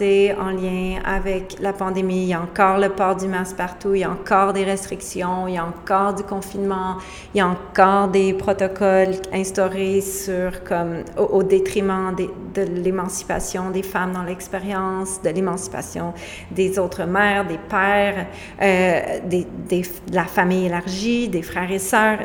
en 0.40 0.50
lien 0.50 0.98
avec 1.04 1.56
la 1.60 1.72
pandémie. 1.72 2.22
Il 2.22 2.28
y 2.28 2.34
a 2.34 2.40
encore 2.40 2.78
le 2.78 2.88
port 2.88 3.14
du 3.14 3.28
masque 3.28 3.56
partout, 3.56 3.94
il 3.94 4.00
y 4.00 4.04
a 4.04 4.10
encore 4.10 4.52
des 4.52 4.64
restrictions, 4.64 5.46
il 5.46 5.54
y 5.54 5.58
a 5.58 5.64
encore 5.64 6.14
du 6.14 6.24
confinement, 6.24 6.96
il 7.32 7.38
y 7.38 7.40
a 7.40 7.46
encore 7.46 8.08
des 8.08 8.32
protocoles 8.32 9.14
instaurés 9.32 10.00
sur, 10.00 10.64
comme, 10.64 11.04
au, 11.16 11.44
détriment 11.44 12.14
de 12.16 12.62
l'émancipation 12.62 13.70
des 13.70 13.84
femmes 13.84 14.12
dans 14.12 14.24
l'expérience, 14.24 15.22
de 15.22 15.30
l'émancipation 15.30 16.12
des 16.50 16.78
autres 16.78 17.04
mères, 17.04 17.46
des 17.46 17.58
pères, 17.58 18.26
euh, 18.60 19.00
des, 19.26 19.46
des, 19.68 19.82
de 19.82 20.14
la 20.14 20.24
famille 20.24 20.66
élargie, 20.66 21.28
des 21.28 21.42
frères 21.42 21.70
et 21.70 21.78
sœurs, 21.78 22.18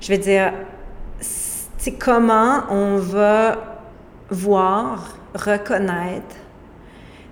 je 0.00 0.12
veux 0.12 0.18
dire, 0.18 0.52
c'est 1.20 1.92
comment 1.92 2.64
on 2.70 2.96
va 2.96 3.69
voir, 4.30 5.16
reconnaître, 5.34 6.36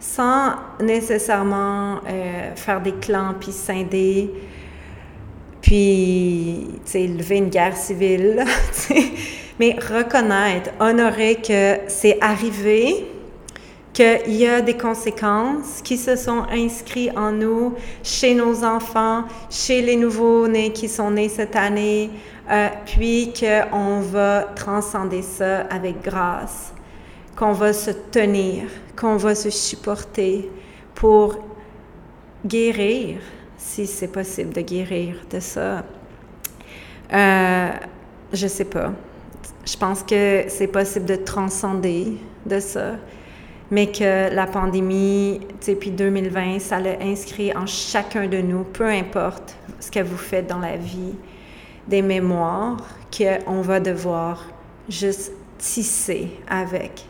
sans 0.01 0.53
nécessairement 0.81 1.97
euh, 2.09 2.55
faire 2.55 2.81
des 2.81 2.93
clans 2.93 3.35
puis 3.39 3.53
scinder, 3.53 4.31
puis 5.61 6.67
lever 6.95 7.37
une 7.37 7.49
guerre 7.49 7.77
civile, 7.77 8.45
mais 9.61 9.77
reconnaître, 9.81 10.71
honorer 10.81 11.37
que 11.37 11.79
c'est 11.89 12.19
arrivé, 12.21 13.07
qu'il 13.93 14.37
y 14.37 14.47
a 14.47 14.61
des 14.61 14.77
conséquences 14.77 15.83
qui 15.83 15.97
se 15.97 16.15
sont 16.15 16.45
inscrites 16.53 17.11
en 17.17 17.33
nous, 17.33 17.75
chez 18.03 18.35
nos 18.35 18.63
enfants, 18.63 19.25
chez 19.51 19.83
les 19.83 19.97
nouveaux-nés 19.97 20.73
qui 20.73 20.89
sont 20.89 21.11
nés 21.11 21.29
cette 21.29 21.57
année, 21.57 22.11
euh, 22.51 22.69
puis 22.87 23.33
qu'on 23.39 24.01
va 24.01 24.43
transcender 24.55 25.23
ça 25.23 25.63
avec 25.63 26.01
grâce, 26.03 26.73
qu'on 27.39 27.53
va 27.53 27.73
se 27.73 27.91
tenir, 27.91 28.65
qu'on 28.97 29.17
va 29.17 29.35
se 29.35 29.51
supporter 29.51 30.51
pour 30.95 31.39
guérir, 32.45 33.19
si 33.57 33.87
c'est 33.87 34.09
possible 34.09 34.53
de 34.53 34.61
guérir 34.61 35.17
de 35.31 35.39
ça. 35.39 35.85
Euh, 37.13 37.71
je 38.33 38.47
sais 38.47 38.65
pas. 38.65 38.93
Je 39.65 39.77
pense 39.77 40.03
que 40.03 40.45
c'est 40.49 40.67
possible 40.67 41.07
de 41.07 41.17
transcender 41.17 42.19
de 42.45 42.59
ça 42.59 42.95
mais 43.71 43.89
que 43.89 44.35
la 44.35 44.47
pandémie, 44.47 45.41
puis 45.79 45.91
2020, 45.91 46.59
ça 46.59 46.81
l'a 46.81 47.01
inscrit 47.03 47.55
en 47.55 47.67
chacun 47.67 48.27
de 48.27 48.39
nous, 48.39 48.65
peu 48.65 48.89
importe 48.89 49.57
ce 49.79 49.91
que 49.91 50.01
vous 50.01 50.17
faites 50.17 50.47
dans 50.47 50.59
la 50.59 50.77
vie, 50.77 51.15
des 51.87 52.03
mémoires 52.03 52.79
qu'on 53.17 53.61
va 53.61 53.81
devoir 53.81 54.45
juste 54.89 55.33
tisser 55.59 56.31
avec, 56.49 57.08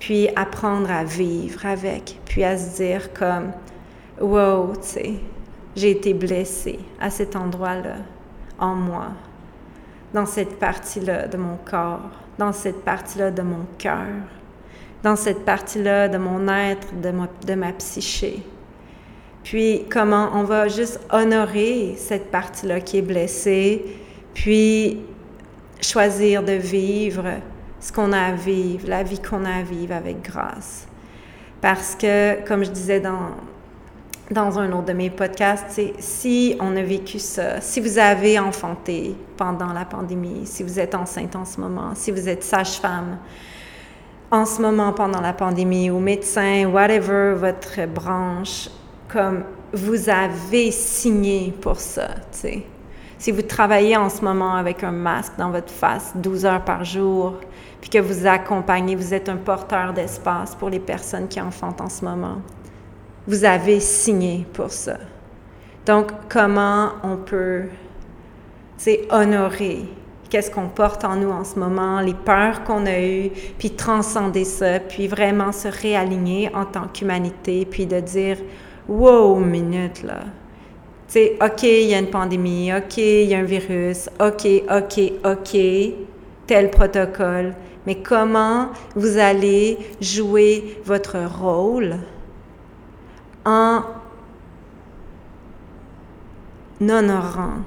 puis 0.00 0.28
apprendre 0.34 0.90
à 0.90 1.04
vivre 1.04 1.64
avec, 1.64 2.18
puis 2.24 2.42
à 2.42 2.58
se 2.58 2.76
dire 2.76 3.12
comme, 3.12 3.52
wow, 4.20 4.72
tu 4.74 4.88
sais, 4.88 5.12
j'ai 5.76 5.92
été 5.92 6.12
blessée 6.14 6.80
à 7.00 7.10
cet 7.10 7.36
endroit-là, 7.36 7.98
en 8.58 8.74
moi, 8.74 9.08
dans 10.12 10.26
cette 10.26 10.58
partie-là 10.58 11.28
de 11.28 11.36
mon 11.36 11.56
corps, 11.64 12.10
dans 12.38 12.52
cette 12.52 12.82
partie-là 12.82 13.30
de 13.30 13.42
mon 13.42 13.66
cœur 13.78 14.06
dans 15.02 15.16
cette 15.16 15.44
partie-là 15.44 16.08
de 16.08 16.18
mon 16.18 16.48
être, 16.48 16.88
de 17.00 17.10
ma, 17.10 17.28
de 17.46 17.54
ma 17.54 17.72
psyché. 17.72 18.42
Puis 19.42 19.84
comment 19.90 20.30
on 20.34 20.44
va 20.44 20.68
juste 20.68 21.00
honorer 21.10 21.94
cette 21.96 22.30
partie-là 22.30 22.80
qui 22.80 22.98
est 22.98 23.02
blessée, 23.02 23.84
puis 24.34 24.98
choisir 25.80 26.42
de 26.42 26.52
vivre 26.52 27.24
ce 27.80 27.92
qu'on 27.92 28.12
a 28.12 28.20
à 28.20 28.32
vivre, 28.32 28.88
la 28.88 29.02
vie 29.02 29.20
qu'on 29.20 29.44
a 29.44 29.56
à 29.56 29.62
vivre 29.62 29.94
avec 29.94 30.22
grâce. 30.22 30.86
Parce 31.60 31.94
que, 31.94 32.46
comme 32.46 32.64
je 32.64 32.70
disais 32.70 33.00
dans, 33.00 33.30
dans 34.30 34.58
un 34.58 34.70
autre 34.72 34.86
de 34.86 34.92
mes 34.92 35.10
podcasts, 35.10 35.80
si 35.98 36.56
on 36.60 36.76
a 36.76 36.82
vécu 36.82 37.18
ça, 37.18 37.60
si 37.60 37.80
vous 37.80 37.98
avez 37.98 38.38
enfanté 38.38 39.14
pendant 39.36 39.72
la 39.72 39.84
pandémie, 39.84 40.46
si 40.46 40.62
vous 40.62 40.78
êtes 40.78 40.94
enceinte 40.94 41.34
en 41.36 41.44
ce 41.44 41.60
moment, 41.60 41.94
si 41.94 42.10
vous 42.10 42.28
êtes 42.28 42.44
sage-femme, 42.44 43.18
en 44.30 44.46
ce 44.46 44.62
moment 44.62 44.92
pendant 44.92 45.20
la 45.20 45.32
pandémie, 45.32 45.90
ou 45.90 45.98
médecin, 45.98 46.66
whatever 46.66 47.34
votre 47.34 47.86
branche, 47.86 48.68
comme 49.08 49.42
vous 49.72 50.08
avez 50.08 50.70
signé 50.70 51.52
pour 51.60 51.78
ça, 51.80 52.08
tu 52.32 52.38
sais. 52.38 52.62
Si 53.20 53.32
vous 53.32 53.42
travaillez 53.42 53.98
en 53.98 54.08
ce 54.08 54.24
moment 54.24 54.54
avec 54.54 54.82
un 54.82 54.92
masque 54.92 55.34
dans 55.36 55.50
votre 55.50 55.70
face 55.70 56.12
12 56.14 56.46
heures 56.46 56.64
par 56.64 56.84
jour, 56.86 57.34
puis 57.78 57.90
que 57.90 57.98
vous 57.98 58.26
accompagnez, 58.26 58.96
vous 58.96 59.12
êtes 59.12 59.28
un 59.28 59.36
porteur 59.36 59.92
d'espace 59.92 60.54
pour 60.54 60.70
les 60.70 60.80
personnes 60.80 61.28
qui 61.28 61.38
enfantent 61.38 61.82
en 61.82 61.90
ce 61.90 62.02
moment, 62.02 62.38
vous 63.26 63.44
avez 63.44 63.78
signé 63.78 64.46
pour 64.54 64.70
ça. 64.70 64.96
Donc, 65.84 66.06
comment 66.30 66.92
on 67.02 67.18
peut, 67.18 67.64
c'est 68.78 69.06
honorer 69.10 69.84
qu'est-ce 70.30 70.50
qu'on 70.50 70.68
porte 70.68 71.04
en 71.04 71.16
nous 71.16 71.30
en 71.30 71.44
ce 71.44 71.58
moment, 71.58 72.00
les 72.00 72.14
peurs 72.14 72.64
qu'on 72.64 72.86
a 72.86 73.00
eues, 73.02 73.30
puis 73.58 73.72
transcender 73.72 74.46
ça, 74.46 74.80
puis 74.80 75.08
vraiment 75.08 75.52
se 75.52 75.68
réaligner 75.68 76.50
en 76.54 76.64
tant 76.64 76.88
qu'humanité, 76.88 77.66
puis 77.70 77.84
de 77.84 78.00
dire, 78.00 78.38
wow, 78.88 79.36
minute 79.40 80.04
là. 80.04 80.20
Sais, 81.10 81.36
OK, 81.42 81.64
il 81.64 81.88
y 81.88 81.94
a 81.94 81.98
une 81.98 82.08
pandémie, 82.08 82.72
OK, 82.72 82.98
il 82.98 83.24
y 83.24 83.34
a 83.34 83.38
un 83.38 83.42
virus, 83.42 84.08
OK, 84.20 84.46
OK, 84.70 85.12
OK, 85.24 85.58
tel 86.46 86.70
protocole, 86.70 87.56
mais 87.84 87.96
comment 87.96 88.68
vous 88.94 89.18
allez 89.18 89.76
jouer 90.00 90.80
votre 90.84 91.18
rôle 91.18 91.96
en 93.44 93.82
honorant 96.80 97.58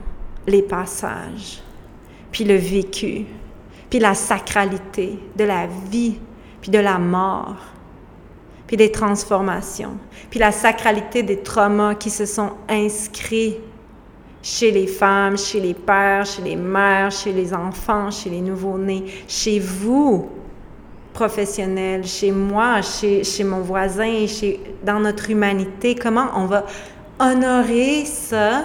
les 0.47 0.61
passages 0.61 1.61
puis 2.31 2.45
le 2.45 2.55
vécu, 2.55 3.25
puis 3.89 3.99
la 3.99 4.15
sacralité 4.15 5.19
de 5.35 5.43
la 5.43 5.67
vie, 5.91 6.17
puis 6.61 6.71
de 6.71 6.79
la 6.79 6.97
mort, 6.97 7.72
puis 8.73 8.77
des 8.87 8.91
transformations, 8.91 9.97
puis 10.31 10.39
la 10.39 10.51
sacralité 10.51 11.21
des 11.21 11.37
traumas 11.37 11.93
qui 11.93 12.09
se 12.09 12.25
sont 12.25 12.53
inscrits 12.67 13.57
chez 14.41 14.71
les 14.71 14.87
femmes, 14.87 15.37
chez 15.37 15.59
les 15.59 15.75
pères, 15.75 16.25
chez 16.25 16.41
les 16.41 16.55
mères, 16.55 17.11
chez 17.11 17.31
les 17.33 17.53
enfants, 17.53 18.09
chez 18.09 18.31
les 18.31 18.41
nouveau-nés, 18.41 19.05
chez 19.27 19.59
vous, 19.59 20.27
professionnels, 21.13 22.07
chez 22.07 22.31
moi, 22.31 22.81
chez, 22.81 23.23
chez 23.23 23.43
mon 23.43 23.61
voisin, 23.61 24.25
chez, 24.25 24.59
dans 24.83 24.99
notre 24.99 25.29
humanité, 25.29 25.93
comment 25.93 26.29
on 26.35 26.47
va 26.47 26.65
honorer 27.19 28.05
ça, 28.05 28.63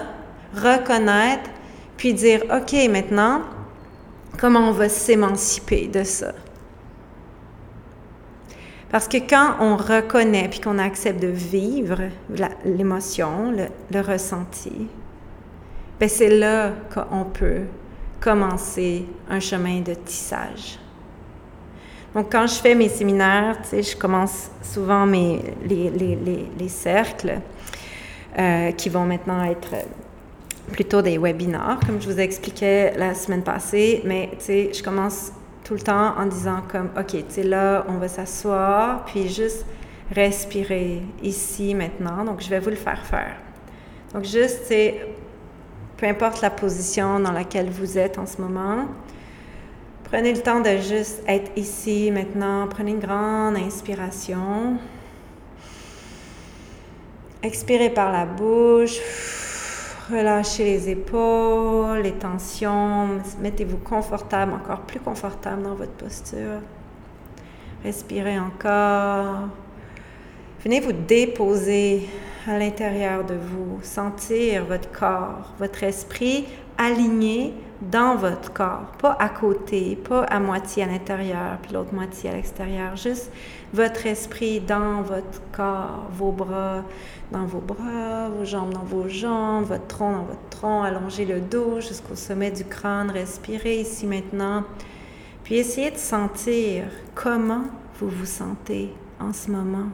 reconnaître, 0.54 1.50
puis 1.98 2.14
dire, 2.14 2.44
OK, 2.50 2.72
maintenant, 2.90 3.42
Comment 4.38 4.68
on 4.68 4.72
va 4.72 4.88
s'émanciper 4.88 5.88
de 5.88 6.04
ça? 6.04 6.32
Parce 8.90 9.06
que 9.06 9.18
quand 9.18 9.56
on 9.60 9.76
reconnaît 9.76 10.48
puis 10.48 10.60
qu'on 10.60 10.78
accepte 10.78 11.20
de 11.20 11.28
vivre 11.28 12.00
l'émotion, 12.64 13.52
le, 13.90 14.00
ressenti, 14.00 14.88
ben 16.00 16.08
c'est 16.08 16.30
là 16.30 16.72
qu'on 16.92 17.24
peut 17.24 17.62
commencer 18.20 19.04
un 19.28 19.40
chemin 19.40 19.80
de 19.80 19.94
tissage. 19.94 20.78
Donc, 22.14 22.32
quand 22.32 22.46
je 22.46 22.54
fais 22.54 22.74
mes 22.74 22.88
séminaires, 22.88 23.58
tu 23.62 23.68
sais, 23.68 23.82
je 23.82 23.96
commence 23.96 24.50
souvent 24.62 25.04
mes, 25.04 25.42
les, 25.64 25.90
les, 25.90 26.48
les, 26.58 26.68
cercles 26.68 27.38
euh, 28.38 28.72
qui 28.72 28.88
vont 28.88 29.04
maintenant 29.04 29.44
être 29.44 29.74
plutôt 30.72 31.02
des 31.02 31.18
webinars, 31.18 31.78
comme 31.86 32.00
je 32.00 32.10
vous 32.10 32.18
expliquais 32.18 32.94
la 32.96 33.14
semaine 33.14 33.42
passée, 33.42 34.02
mais 34.04 34.30
tu 34.38 34.44
sais, 34.44 34.70
je 34.72 34.82
commence 34.82 35.32
tout 35.68 35.74
le 35.74 35.80
temps 35.80 36.14
en 36.16 36.24
disant 36.24 36.62
comme, 36.66 36.88
OK, 36.98 37.10
tu 37.10 37.24
sais, 37.28 37.42
là, 37.42 37.84
on 37.88 37.98
va 37.98 38.08
s'asseoir, 38.08 39.04
puis 39.04 39.28
juste 39.28 39.66
respirer 40.10 41.02
ici, 41.22 41.74
maintenant. 41.74 42.24
Donc, 42.24 42.40
je 42.40 42.48
vais 42.48 42.58
vous 42.58 42.70
le 42.70 42.76
faire 42.76 43.04
faire. 43.04 43.36
Donc, 44.14 44.24
juste, 44.24 44.62
tu 44.62 44.68
sais, 44.68 45.06
peu 45.98 46.06
importe 46.06 46.40
la 46.40 46.48
position 46.48 47.20
dans 47.20 47.32
laquelle 47.32 47.68
vous 47.68 47.98
êtes 47.98 48.18
en 48.18 48.24
ce 48.24 48.40
moment, 48.40 48.86
prenez 50.04 50.32
le 50.32 50.40
temps 50.40 50.60
de 50.60 50.78
juste 50.78 51.22
être 51.28 51.50
ici, 51.54 52.10
maintenant. 52.10 52.66
Prenez 52.68 52.92
une 52.92 53.00
grande 53.00 53.56
inspiration. 53.56 54.78
Expirez 57.42 57.90
par 57.90 58.10
la 58.10 58.24
bouche. 58.24 59.00
Relâchez 60.10 60.64
les 60.64 60.88
épaules, 60.88 61.98
les 61.98 62.12
tensions. 62.12 63.20
Mettez-vous 63.40 63.76
confortable, 63.76 64.54
encore 64.54 64.80
plus 64.80 65.00
confortable 65.00 65.62
dans 65.62 65.74
votre 65.74 65.92
posture. 65.92 66.60
Respirez 67.84 68.38
encore. 68.38 69.48
Venez 70.64 70.80
vous 70.80 70.92
déposer 70.92 72.08
à 72.46 72.58
l'intérieur 72.58 73.24
de 73.24 73.34
vous, 73.34 73.80
sentir 73.82 74.64
votre 74.64 74.90
corps, 74.90 75.52
votre 75.58 75.82
esprit 75.82 76.46
aligné 76.78 77.52
dans 77.80 78.16
votre 78.16 78.52
corps, 78.52 78.86
pas 79.00 79.16
à 79.20 79.28
côté, 79.28 79.96
pas 79.96 80.24
à 80.24 80.40
moitié 80.40 80.82
à 80.82 80.86
l'intérieur, 80.86 81.58
puis 81.62 81.72
l'autre 81.72 81.94
moitié 81.94 82.30
à 82.30 82.32
l'extérieur, 82.34 82.96
juste 82.96 83.30
votre 83.72 84.06
esprit 84.06 84.60
dans 84.60 85.02
votre 85.02 85.40
corps, 85.52 86.06
vos 86.12 86.32
bras 86.32 86.82
dans 87.30 87.44
vos 87.44 87.60
bras, 87.60 88.28
vos 88.30 88.44
jambes 88.44 88.72
dans 88.72 88.84
vos 88.84 89.08
jambes, 89.08 89.64
votre 89.64 89.86
tronc 89.86 90.12
dans 90.12 90.24
votre 90.24 90.48
tronc, 90.50 90.82
allongez 90.82 91.24
le 91.24 91.40
dos 91.40 91.80
jusqu'au 91.80 92.16
sommet 92.16 92.50
du 92.50 92.64
crâne, 92.64 93.10
respirez 93.10 93.80
ici 93.80 94.06
maintenant, 94.06 94.64
puis 95.44 95.56
essayez 95.56 95.90
de 95.90 95.98
sentir 95.98 96.84
comment 97.14 97.64
vous 98.00 98.08
vous 98.08 98.26
sentez 98.26 98.92
en 99.20 99.32
ce 99.32 99.50
moment. 99.50 99.88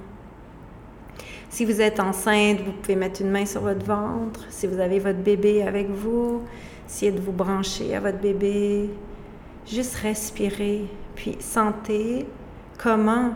Si 1.50 1.64
vous 1.64 1.80
êtes 1.80 2.00
enceinte, 2.00 2.60
vous 2.64 2.72
pouvez 2.72 2.96
mettre 2.96 3.22
une 3.22 3.30
main 3.30 3.46
sur 3.46 3.60
votre 3.60 3.86
ventre. 3.86 4.40
Si 4.50 4.66
vous 4.66 4.80
avez 4.80 4.98
votre 4.98 5.20
bébé 5.20 5.62
avec 5.62 5.88
vous, 5.88 6.42
essayez 6.86 7.12
de 7.12 7.20
vous 7.20 7.32
brancher 7.32 7.94
à 7.94 8.00
votre 8.00 8.18
bébé. 8.18 8.90
Juste 9.66 9.94
respirez, 9.96 10.84
puis 11.14 11.36
sentez 11.40 12.26
Comment? 12.78 13.34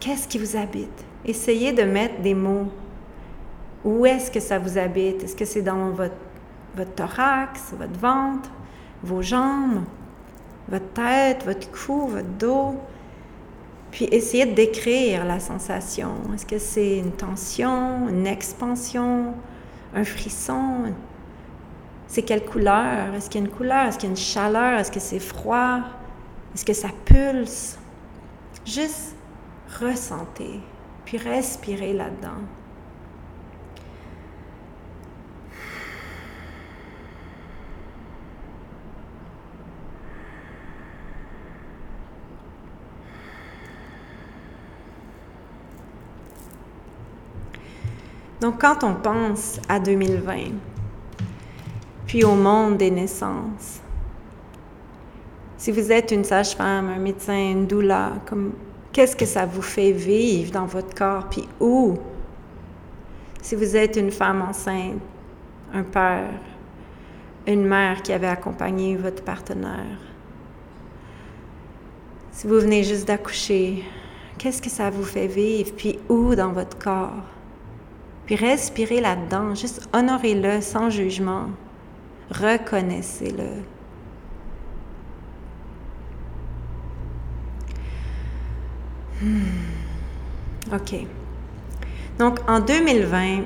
Qu'est-ce 0.00 0.26
qui 0.26 0.38
vous 0.38 0.56
habite? 0.56 1.04
Essayez 1.24 1.72
de 1.72 1.82
mettre 1.82 2.20
des 2.20 2.34
mots. 2.34 2.68
Où 3.84 4.06
est-ce 4.06 4.30
que 4.30 4.40
ça 4.40 4.58
vous 4.58 4.76
habite? 4.76 5.22
Est-ce 5.22 5.36
que 5.36 5.44
c'est 5.44 5.62
dans 5.62 5.90
votre, 5.90 6.16
votre 6.74 6.94
thorax, 6.94 7.72
votre 7.78 7.98
ventre, 7.98 8.50
vos 9.02 9.22
jambes, 9.22 9.84
votre 10.68 10.88
tête, 10.92 11.44
votre 11.44 11.70
cou, 11.70 12.08
votre 12.08 12.28
dos? 12.38 12.74
Puis 13.90 14.06
essayez 14.10 14.46
de 14.46 14.54
décrire 14.54 15.24
la 15.24 15.40
sensation. 15.40 16.12
Est-ce 16.34 16.44
que 16.44 16.58
c'est 16.58 16.98
une 16.98 17.12
tension, 17.12 18.08
une 18.08 18.26
expansion, 18.26 19.34
un 19.94 20.04
frisson? 20.04 20.92
C'est 22.08 22.22
quelle 22.22 22.44
couleur? 22.44 23.14
Est-ce 23.14 23.28
qu'il 23.28 23.42
y 23.42 23.44
a 23.44 23.46
une 23.46 23.54
couleur? 23.54 23.86
Est-ce 23.86 23.98
qu'il 23.98 24.08
y 24.08 24.12
a 24.12 24.14
une 24.14 24.16
chaleur? 24.16 24.80
Est-ce 24.80 24.90
que 24.90 24.98
c'est 24.98 25.20
froid? 25.20 25.80
Est-ce 26.54 26.64
que 26.64 26.72
ça 26.72 26.88
pulse? 27.04 27.78
Juste 28.64 29.14
ressentez, 29.80 30.60
puis 31.04 31.18
respirez 31.18 31.92
là-dedans. 31.92 32.28
Donc, 48.40 48.60
quand 48.60 48.84
on 48.84 48.94
pense 48.94 49.60
à 49.68 49.78
2020, 49.78 50.52
puis 52.08 52.24
au 52.24 52.34
monde 52.34 52.78
des 52.78 52.90
naissances, 52.90 53.80
si 55.58 55.70
vous 55.70 55.92
êtes 55.92 56.10
une 56.10 56.24
sage-femme, 56.24 56.88
un 56.88 56.98
médecin, 56.98 57.50
une 57.50 57.66
doula, 57.66 58.12
comme 58.26 58.52
qu'est-ce 58.92 59.14
que 59.14 59.26
ça 59.26 59.44
vous 59.44 59.62
fait 59.62 59.92
vivre 59.92 60.50
dans 60.50 60.64
votre 60.64 60.94
corps, 60.94 61.28
puis 61.28 61.46
où? 61.60 61.98
Si 63.42 63.54
vous 63.54 63.76
êtes 63.76 63.96
une 63.96 64.10
femme 64.10 64.40
enceinte, 64.40 65.00
un 65.74 65.82
père, 65.82 66.30
une 67.46 67.66
mère 67.66 68.02
qui 68.02 68.12
avait 68.12 68.26
accompagné 68.26 68.96
votre 68.96 69.22
partenaire, 69.22 69.98
si 72.32 72.46
vous 72.46 72.60
venez 72.60 72.84
juste 72.84 73.06
d'accoucher, 73.06 73.84
qu'est-ce 74.38 74.62
que 74.62 74.70
ça 74.70 74.88
vous 74.88 75.04
fait 75.04 75.26
vivre, 75.26 75.72
puis 75.76 75.98
où 76.08 76.34
dans 76.34 76.52
votre 76.52 76.78
corps? 76.78 77.24
Puis 78.24 78.36
respirez 78.36 79.00
là-dedans, 79.02 79.54
juste 79.54 79.86
honorez-le 79.92 80.62
sans 80.62 80.88
jugement. 80.88 81.48
Reconnaissez-le. 82.30 83.62
Hmm. 89.22 90.74
OK. 90.74 91.06
Donc, 92.18 92.38
en 92.48 92.60
2020, 92.60 93.42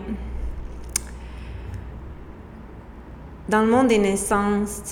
dans 3.48 3.62
le 3.62 3.68
monde 3.68 3.88
des 3.88 3.98
naissances, 3.98 4.82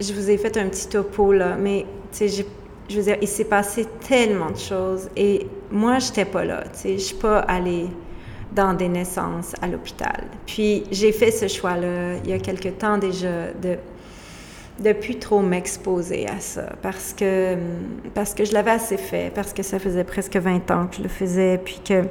je 0.00 0.12
vous 0.12 0.30
ai 0.30 0.38
fait 0.38 0.56
un 0.56 0.68
petit 0.68 0.88
topo 0.88 1.32
là, 1.32 1.56
mais 1.56 1.86
tu 2.12 2.28
sais, 2.28 2.46
il 2.88 3.28
s'est 3.28 3.44
passé 3.44 3.86
tellement 4.06 4.50
de 4.50 4.56
choses 4.56 5.08
et 5.16 5.46
moi, 5.70 5.98
je 5.98 6.08
n'étais 6.08 6.24
pas 6.24 6.44
là, 6.44 6.64
tu 6.64 6.78
sais, 6.78 6.92
je 6.94 7.02
suis 7.02 7.16
pas 7.16 7.38
allée 7.40 7.88
dans 8.54 8.74
des 8.74 8.88
naissances 8.88 9.54
à 9.60 9.66
l'hôpital. 9.66 10.24
Puis 10.46 10.84
j'ai 10.90 11.12
fait 11.12 11.30
ce 11.30 11.48
choix-là 11.48 12.16
il 12.24 12.30
y 12.30 12.32
a 12.32 12.38
quelque 12.38 12.68
temps 12.68 12.98
déjà 12.98 13.52
de 13.52 13.78
de 14.80 14.92
plus 14.92 15.18
trop 15.18 15.40
m'exposer 15.40 16.26
à 16.26 16.40
ça 16.40 16.72
parce 16.82 17.14
que 17.16 17.56
parce 18.12 18.34
que 18.34 18.44
je 18.44 18.52
l'avais 18.52 18.72
assez 18.72 18.96
fait 18.96 19.32
parce 19.32 19.52
que 19.52 19.62
ça 19.62 19.78
faisait 19.78 20.02
presque 20.02 20.36
20 20.36 20.70
ans 20.72 20.86
que 20.88 20.96
je 20.96 21.02
le 21.02 21.08
faisais 21.08 21.58
puis 21.58 21.80
que 21.84 22.02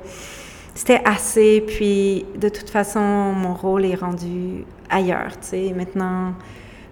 c'était 0.74 1.02
assez 1.04 1.60
puis 1.60 2.26
de 2.38 2.48
toute 2.48 2.70
façon 2.70 3.02
mon 3.02 3.54
rôle 3.54 3.86
est 3.86 3.96
rendu 3.96 4.64
ailleurs 4.90 5.38
tu 5.42 5.48
sais 5.48 5.74
maintenant 5.76 6.34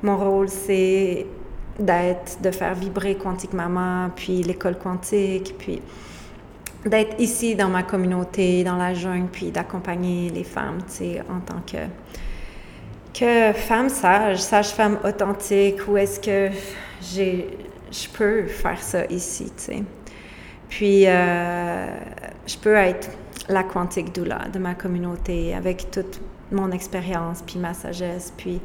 mon 0.03 0.17
rôle 0.17 0.49
c'est 0.49 1.25
d'être 1.79 2.41
de 2.41 2.51
faire 2.51 2.75
vibrer 2.75 3.15
Quantique 3.15 3.53
Maman 3.53 4.09
puis 4.13 4.43
l'école 4.43 4.77
quantique 4.77 5.55
puis 5.57 5.81
d'être 6.85 7.19
ici 7.19 7.55
dans 7.55 7.69
ma 7.69 7.83
communauté, 7.83 8.63
dans 8.63 8.75
la 8.75 8.93
jungle, 8.93 9.27
puis 9.31 9.51
d'accompagner 9.51 10.29
les 10.29 10.43
femmes, 10.43 10.79
tu 10.87 10.93
sais, 10.93 11.21
en 11.29 11.39
tant 11.39 11.61
que, 11.61 11.85
que 13.13 13.53
femme 13.53 13.89
sage, 13.89 14.39
sage-femme 14.39 14.97
authentique, 15.03 15.87
où 15.87 15.97
est-ce 15.97 16.19
que 16.19 16.49
je 17.01 18.07
peux 18.13 18.47
faire 18.47 18.81
ça 18.81 19.05
ici, 19.05 19.51
tu 19.57 19.63
sais. 19.63 19.83
Puis, 20.69 21.03
euh, 21.05 21.85
je 22.47 22.57
peux 22.57 22.75
être 22.75 23.09
la 23.49 23.63
quantique 23.63 24.15
doula 24.15 24.47
de 24.51 24.57
ma 24.57 24.73
communauté 24.73 25.53
avec 25.53 25.91
toute 25.91 26.21
mon 26.51 26.71
expérience, 26.71 27.43
puis 27.45 27.59
ma 27.59 27.73
sagesse, 27.73 28.33
puis 28.35 28.59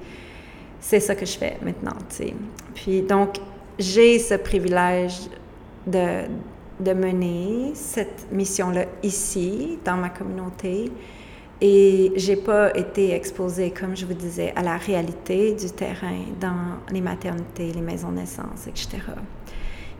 c'est 0.80 1.00
ça 1.00 1.14
que 1.14 1.26
je 1.26 1.36
fais 1.36 1.58
maintenant, 1.62 1.96
tu 2.08 2.16
sais. 2.16 2.34
Puis, 2.74 3.02
donc, 3.02 3.38
j'ai 3.78 4.18
ce 4.18 4.34
privilège 4.34 5.18
de 5.86 6.22
de 6.80 6.92
mener 6.92 7.72
cette 7.74 8.26
mission-là 8.30 8.84
ici, 9.02 9.78
dans 9.84 9.96
ma 9.96 10.10
communauté. 10.10 10.90
Et 11.60 12.12
j'ai 12.16 12.36
pas 12.36 12.76
été 12.76 13.14
exposée, 13.14 13.70
comme 13.70 13.96
je 13.96 14.04
vous 14.04 14.14
disais, 14.14 14.52
à 14.56 14.62
la 14.62 14.76
réalité 14.76 15.54
du 15.54 15.70
terrain 15.70 16.20
dans 16.38 16.92
les 16.92 17.00
maternités, 17.00 17.72
les 17.72 17.80
maisons 17.80 18.12
de 18.12 18.20
etc. 18.20 18.88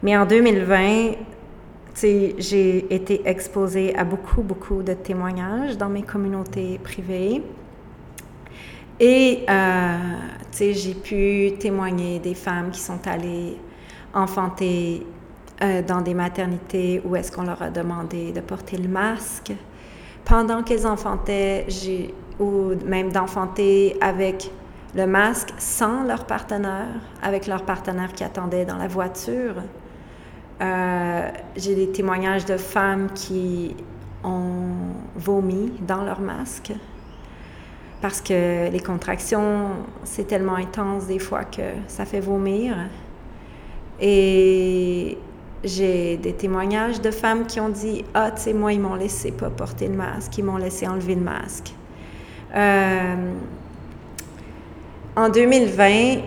Mais 0.03 0.17
en 0.17 0.27
2020, 0.27 1.13
j'ai 2.03 2.95
été 2.95 3.23
exposée 3.27 3.97
à 3.97 4.05
beaucoup, 4.05 4.43
beaucoup 4.43 4.83
de 4.83 4.93
témoignages 4.93 5.79
dans 5.79 5.89
mes 5.89 6.03
communautés 6.03 6.79
privées. 6.85 7.43
Et, 9.01 9.45
euh, 9.49 9.99
j'ai 10.59 10.95
pu 10.95 11.53
témoigner 11.59 12.19
des 12.19 12.35
femmes 12.35 12.71
qui 12.71 12.81
sont 12.81 13.07
allées 13.07 13.57
enfanter 14.15 15.07
euh, 15.63 15.83
dans 15.83 16.01
des 16.01 16.15
maternités 16.15 17.01
où 17.05 17.17
est-ce 17.17 17.33
qu'on 17.33 17.45
leur 17.45 17.63
a 17.63 17.71
demandé 17.71 18.33
de 18.33 18.41
porter 18.41 18.77
le 18.77 18.89
masque 18.89 19.53
pendant 20.25 20.63
qu'elles 20.63 20.87
enfantaient, 20.87 21.67
ou 22.41 22.73
même 22.85 23.13
d'enfanter 23.13 23.97
avec 24.01 24.51
le 24.95 25.07
masque 25.07 25.55
sans 25.59 26.03
leur 26.03 26.27
partenaire, 26.27 27.01
avec 27.23 27.47
leur 27.47 27.63
partenaire 27.63 28.13
qui 28.13 28.25
attendait 28.25 28.65
dans 28.65 28.77
la 28.77 28.89
voiture. 28.89 29.55
Euh, 30.61 31.31
j'ai 31.57 31.75
des 31.75 31.91
témoignages 31.91 32.45
de 32.45 32.57
femmes 32.57 33.09
qui 33.15 33.77
ont 34.25 34.75
vomi 35.15 35.73
dans 35.87 36.03
leur 36.03 36.21
masque 36.21 36.73
parce 38.01 38.21
que 38.21 38.71
les 38.71 38.81
contractions, 38.81 39.71
c'est 40.05 40.27
tellement 40.27 40.55
intense 40.57 41.07
des 41.07 41.19
fois 41.19 41.45
que 41.45 41.63
ça 41.87 42.05
fait 42.05 42.21
vomir. 42.21 42.77
Et 44.01 45.19
j'ai 45.65 46.17
des 46.17 46.33
témoignages 46.33 47.01
de 47.01 47.11
femmes 47.11 47.47
qui 47.47 47.61
ont 47.61 47.69
dit 47.69 48.05
Ah, 48.15 48.31
tu 48.31 48.43
sais, 48.43 48.53
moi, 48.53 48.73
ils 48.73 48.81
m'ont 48.81 48.95
laissé 48.95 49.33
pas 49.33 49.51
porter 49.51 49.89
le 49.89 49.95
masque, 49.95 50.37
ils 50.39 50.45
m'ont 50.45 50.57
laissé 50.57 50.87
enlever 50.87 51.15
le 51.15 51.23
masque. 51.23 51.73
Euh, 52.55 53.33
en 55.17 55.29
2020, 55.29 56.19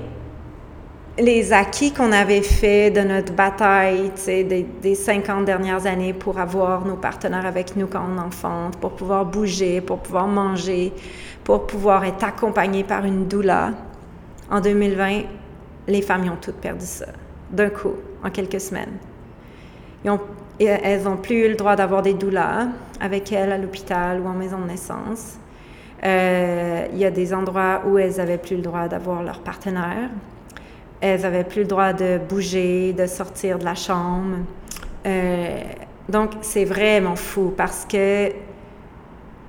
les 1.20 1.54
acquis 1.54 1.92
qu'on 1.92 2.12
avait 2.12 2.42
fait 2.42 2.92
de 2.92 3.02
notre 3.02 3.34
bataille, 3.34 4.12
tu 4.16 4.44
des, 4.44 4.66
des, 4.82 4.96
50 4.96 5.46
dernières 5.46 5.86
années 5.86 6.14
pour 6.14 6.40
avoir 6.40 6.86
nos 6.86 6.96
partenaires 6.96 7.46
avec 7.46 7.76
nous 7.76 7.88
quand 7.88 8.04
on 8.16 8.18
enfante, 8.18 8.78
pour 8.78 8.92
pouvoir 8.92 9.26
bouger, 9.26 9.82
pour 9.82 10.00
pouvoir 10.00 10.28
manger, 10.28 10.94
pour 11.44 11.68
pouvoir 11.68 12.06
être 12.06 12.24
accompagnés 12.24 12.84
par 12.84 13.06
une 13.06 13.28
doula, 13.28 13.72
en 14.50 14.62
2020, 14.62 15.22
les 15.88 16.02
femmes 16.02 16.30
ont 16.30 16.38
toutes 16.42 16.56
perdu 16.56 16.86
ça, 16.86 17.08
d'un 17.52 17.70
coup, 17.70 17.94
en 18.24 18.30
quelques 18.30 18.62
semaines 18.62 18.98
elles 20.06 21.04
n'ont 21.04 21.18
plus 21.18 21.46
eu 21.46 21.50
le 21.50 21.56
droit 21.56 21.76
d'avoir 21.76 22.02
des 22.02 22.14
doulas 22.14 22.68
avec 23.00 23.32
elles 23.32 23.52
à 23.52 23.58
l'hôpital 23.58 24.20
ou 24.22 24.28
en 24.28 24.34
maison 24.34 24.60
de 24.60 24.68
naissance. 24.68 25.38
Euh, 26.04 26.88
il 26.94 26.98
y 26.98 27.06
a 27.06 27.12
des 27.12 27.34
endroits 27.34 27.82
où 27.86 27.98
elles 27.98 28.18
n'avaient 28.18 28.38
plus 28.38 28.56
le 28.56 28.62
droit 28.62 28.88
d'avoir 28.88 29.24
leur 29.24 29.40
partenaire. 29.40 30.10
Elles 31.02 31.22
n'avaient 31.22 31.44
plus 31.44 31.62
le 31.62 31.68
droit 31.68 31.94
de 31.94 32.18
bouger, 32.18 32.94
de 32.94 33.06
sortir 33.06 33.60
de 33.60 33.66
la 33.66 33.76
chambre. 33.76 34.38
Euh, 35.06 35.60
donc, 36.08 36.32
c'est 36.42 36.66
vraiment 36.66 37.16
fou 37.16 37.54
parce 37.56 37.86
que 37.86 38.32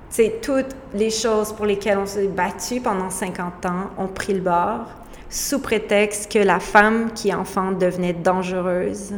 c'est 0.09 0.41
toutes 0.41 0.75
les 0.93 1.09
choses 1.09 1.53
pour 1.53 1.65
lesquelles 1.65 1.97
on 1.97 2.05
s'est 2.05 2.27
battu 2.27 2.81
pendant 2.81 3.09
50 3.09 3.65
ans 3.65 3.89
ont 3.97 4.07
pris 4.07 4.33
le 4.33 4.41
bord 4.41 4.87
sous 5.29 5.59
prétexte 5.59 6.29
que 6.29 6.39
la 6.39 6.59
femme 6.59 7.11
qui 7.13 7.33
enfante 7.33 7.79
devenait 7.79 8.11
dangereuse 8.11 9.13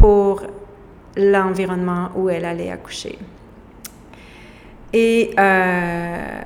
pour 0.00 0.40
l'environnement 1.14 2.08
où 2.16 2.30
elle 2.30 2.46
allait 2.46 2.70
accoucher. 2.70 3.18
Et, 4.94 5.34
euh, 5.38 6.40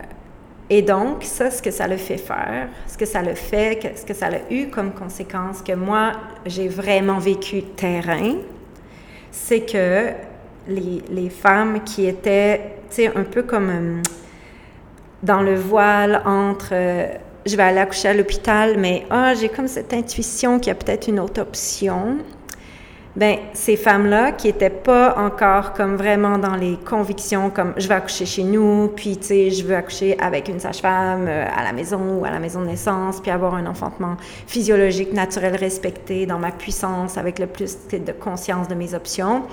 et 0.68 0.82
donc, 0.82 1.22
ça, 1.22 1.52
ce 1.52 1.62
que 1.62 1.70
ça 1.70 1.86
le 1.86 1.96
fait 1.96 2.18
faire, 2.18 2.68
ce 2.88 2.98
que 2.98 3.06
ça 3.06 3.22
le 3.22 3.34
fait, 3.34 3.94
ce 3.96 4.04
que 4.04 4.12
ça 4.12 4.26
a 4.26 4.52
eu 4.52 4.70
comme 4.70 4.92
conséquence, 4.92 5.62
que 5.62 5.74
moi, 5.74 6.14
j'ai 6.46 6.66
vraiment 6.66 7.18
vécu 7.18 7.62
terrain 7.62 8.34
c'est 9.30 9.60
que 9.60 10.12
les, 10.68 11.02
les, 11.10 11.28
femmes 11.28 11.82
qui 11.82 12.06
étaient, 12.06 12.76
tu 12.88 12.96
sais, 12.96 13.16
un 13.16 13.24
peu 13.24 13.42
comme 13.42 13.70
euh, 13.70 14.02
dans 15.24 15.42
le 15.42 15.56
voile 15.56 16.22
entre 16.24 16.68
euh, 16.72 17.08
je 17.44 17.56
vais 17.56 17.64
aller 17.64 17.80
accoucher 17.80 18.08
à 18.08 18.14
l'hôpital, 18.14 18.76
mais 18.78 19.04
ah, 19.10 19.34
j'ai 19.34 19.48
comme 19.48 19.66
cette 19.66 19.92
intuition 19.92 20.58
qu'il 20.58 20.68
y 20.68 20.70
a 20.70 20.76
peut-être 20.76 21.08
une 21.08 21.18
autre 21.18 21.42
option 21.42 22.18
ben 23.16 23.36
ces 23.52 23.76
femmes-là 23.76 24.32
qui 24.32 24.48
étaient 24.48 24.70
pas 24.70 25.16
encore 25.16 25.72
comme 25.72 25.94
vraiment 25.94 26.36
dans 26.36 26.56
les 26.56 26.76
convictions 26.84 27.48
comme 27.48 27.72
je 27.76 27.86
vais 27.86 27.94
accoucher 27.94 28.26
chez 28.26 28.42
nous, 28.42 28.88
puis 28.88 29.16
tu 29.16 29.26
sais 29.26 29.50
je 29.50 29.64
veux 29.64 29.76
accoucher 29.76 30.18
avec 30.18 30.48
une 30.48 30.58
sage-femme 30.58 31.26
euh, 31.28 31.46
à 31.54 31.62
la 31.62 31.72
maison 31.72 32.18
ou 32.18 32.24
à 32.24 32.30
la 32.30 32.40
maison 32.40 32.60
de 32.60 32.66
naissance, 32.66 33.20
puis 33.20 33.30
avoir 33.30 33.54
un 33.54 33.66
enfantement 33.66 34.16
physiologique 34.48 35.12
naturel 35.12 35.54
respecté 35.54 36.26
dans 36.26 36.38
ma 36.38 36.50
puissance 36.50 37.16
avec 37.16 37.38
le 37.38 37.46
plus 37.46 37.76
de 37.92 38.12
conscience 38.12 38.66
de 38.66 38.74
mes 38.74 38.94
options. 38.94 39.44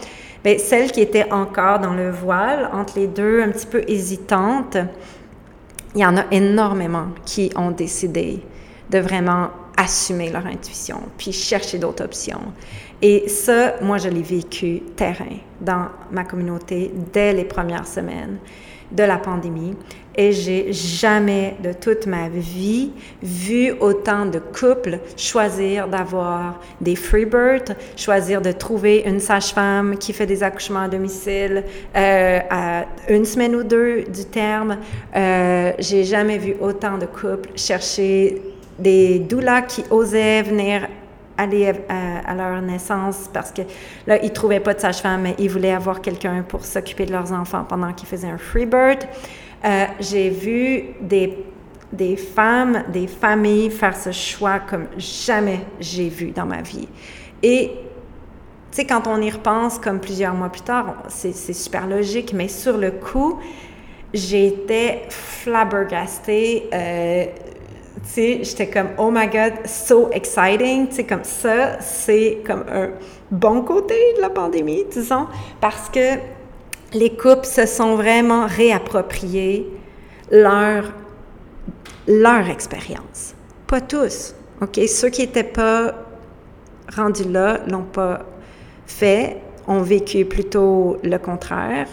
Ben 0.44 0.58
celles 0.58 0.92
qui 0.92 1.02
étaient 1.02 1.32
encore 1.32 1.80
dans 1.80 1.94
le 1.94 2.10
voile 2.10 2.70
entre 2.74 2.98
les 2.98 3.08
deux, 3.08 3.44
un 3.44 3.50
petit 3.50 3.68
peu 3.68 3.84
hésitantes, 3.88 4.78
il 5.94 6.02
y 6.02 6.06
en 6.06 6.18
a 6.18 6.24
énormément 6.32 7.08
qui 7.26 7.52
ont 7.56 7.70
décidé 7.70 8.42
de 8.90 8.98
vraiment 8.98 9.50
assumer 9.78 10.30
leur 10.30 10.46
intuition, 10.46 11.02
puis 11.18 11.32
chercher 11.32 11.78
d'autres 11.78 12.04
options. 12.04 12.42
Et 13.02 13.28
ça, 13.28 13.76
moi, 13.82 13.98
je 13.98 14.10
l'ai 14.10 14.22
vécu 14.22 14.82
terrain 14.96 15.38
dans 15.60 15.88
ma 16.12 16.24
communauté 16.24 16.92
dès 17.12 17.34
les 17.34 17.46
premières 17.46 17.88
semaines 17.88 18.38
de 18.92 19.04
la 19.04 19.18
pandémie. 19.18 19.74
Et 20.16 20.34
j'ai 20.34 20.74
jamais 20.74 21.56
de 21.64 21.72
toute 21.72 22.06
ma 22.06 22.28
vie 22.28 22.92
vu 23.24 23.72
autant 23.80 24.26
de 24.26 24.40
couples 24.40 25.00
choisir 25.16 25.88
d'avoir 25.88 26.60
des 26.82 26.98
freebirds, 26.98 27.76
choisir 27.96 28.42
de 28.42 28.52
trouver 28.52 29.04
une 29.06 29.22
sage-femme 29.22 29.98
qui 29.98 30.12
fait 30.12 30.26
des 30.26 30.44
accouchements 30.44 30.82
à 30.82 30.88
domicile 30.90 31.64
euh, 31.96 32.40
à 32.50 32.86
une 33.08 33.24
semaine 33.24 33.56
ou 33.56 33.64
deux 33.64 34.04
du 34.04 34.26
terme. 34.26 34.78
Euh, 35.16 35.72
j'ai 35.80 36.04
jamais 36.04 36.38
vu 36.38 36.56
autant 36.60 36.98
de 36.98 37.06
couples 37.06 37.50
chercher 37.56 38.42
des 38.78 39.20
doulas 39.20 39.62
qui 39.62 39.86
osaient 39.92 40.42
venir 40.42 40.88
aller 41.42 41.74
à, 41.90 42.34
leur 42.36 42.62
naissance 42.62 43.30
parce 43.34 43.52
que 43.52 43.64
là, 44.08 44.24
ils 44.24 44.32
trouvaient 44.32 44.60
pas 44.60 44.74
de 44.74 44.80
sage-femme, 44.80 45.24
mais 45.24 45.36
ils 45.40 45.50
voulaient 45.50 45.74
avoir 45.74 46.02
quelqu'un 46.02 46.44
pour 46.48 46.66
s'occuper 46.66 47.06
de 47.06 47.12
leurs 47.12 47.32
enfants 47.32 47.66
pendant 47.68 47.92
qu'ils 47.94 48.08
faisaient 48.08 48.30
un 48.30 48.38
freebird. 48.38 49.00
Euh, 49.64 49.86
j'ai 50.00 50.30
vu 50.30 50.86
des, 51.02 51.38
des 51.92 52.16
femmes, 52.16 52.84
des 52.92 53.08
familles 53.08 53.70
faire 53.72 53.96
ce 53.96 54.12
choix 54.12 54.60
comme 54.60 54.88
jamais 54.98 55.62
j'ai 55.80 56.10
vu 56.10 56.32
dans 56.32 56.46
ma 56.46 56.62
vie. 56.62 56.88
Et 57.44 57.72
tu 58.72 58.78
sais, 58.78 58.86
quand 58.86 59.08
on 59.08 59.22
y 59.22 59.30
repense, 59.30 59.80
comme 59.80 60.00
plusieurs 60.00 60.34
mois 60.34 60.50
plus 60.50 60.62
tard, 60.62 61.04
c'est 61.10 61.34
super 61.34 61.88
logique, 61.88 62.34
mais 62.34 62.48
sur 62.48 62.78
le 62.78 62.92
coup, 62.92 63.40
j'étais 64.14 65.04
flabbergastée. 65.10 66.70
Euh, 66.74 67.26
tu 67.96 68.10
sais, 68.10 68.40
j'étais 68.44 68.68
comme, 68.68 68.90
oh 68.98 69.12
my 69.12 69.28
God, 69.28 69.66
so 69.66 70.10
exciting. 70.12 70.88
Tu 70.90 71.04
comme 71.04 71.24
ça, 71.24 71.80
c'est 71.80 72.40
comme 72.46 72.64
un 72.72 72.90
bon 73.30 73.62
côté 73.62 73.96
de 74.16 74.22
la 74.22 74.30
pandémie, 74.30 74.86
disons, 74.92 75.28
parce 75.60 75.90
que 75.90 76.18
les 76.94 77.12
couples 77.16 77.46
se 77.46 77.66
sont 77.66 77.96
vraiment 77.96 78.48
réappropriés 78.48 79.68
leur, 80.32 80.92
leur 82.08 82.50
expérience. 82.50 83.34
Pas 83.68 83.82
tous, 83.82 84.36
OK? 84.62 84.80
Ceux 84.88 85.10
qui 85.10 85.22
n'étaient 85.22 85.44
pas 85.44 85.94
rendus 86.96 87.30
là, 87.30 87.60
l'ont 87.68 87.84
pas 87.84 88.26
fait, 88.86 89.38
ont 89.68 89.82
vécu 89.82 90.26
plutôt 90.26 90.98
le 91.04 91.18
contraire 91.18 91.88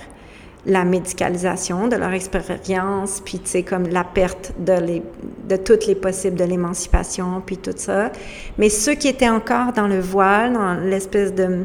la 0.68 0.84
médicalisation 0.84 1.88
de 1.88 1.96
leur 1.96 2.12
expérience, 2.12 3.22
puis 3.24 3.38
tu 3.40 3.48
sais, 3.48 3.62
comme 3.62 3.88
la 3.88 4.04
perte 4.04 4.52
de, 4.58 4.74
les, 4.74 5.02
de 5.48 5.56
toutes 5.56 5.86
les 5.86 5.94
possibles 5.94 6.36
de 6.36 6.44
l'émancipation, 6.44 7.42
puis 7.44 7.56
tout 7.56 7.72
ça. 7.74 8.12
Mais 8.58 8.68
ceux 8.68 8.94
qui 8.94 9.08
étaient 9.08 9.30
encore 9.30 9.72
dans 9.72 9.88
le 9.88 9.98
voile, 9.98 10.52
dans 10.52 10.74
l'espèce 10.74 11.34
de 11.34 11.64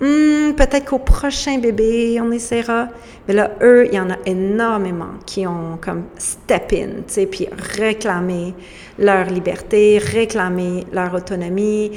hmm, 0.00 0.54
peut-être 0.54 0.84
qu'au 0.84 1.00
prochain 1.00 1.58
bébé, 1.58 2.20
on 2.22 2.30
essaiera. 2.30 2.88
Mais 3.26 3.34
là, 3.34 3.50
eux, 3.62 3.86
il 3.88 3.94
y 3.94 4.00
en 4.00 4.10
a 4.10 4.16
énormément 4.26 5.18
qui 5.26 5.44
ont 5.44 5.76
comme 5.80 6.04
step 6.16 6.72
in, 6.72 6.86
tu 6.86 7.14
sais, 7.14 7.26
puis 7.26 7.48
réclamé 7.76 8.54
leur 8.96 9.26
liberté, 9.26 9.98
réclamé 9.98 10.84
leur 10.92 11.12
autonomie, 11.14 11.90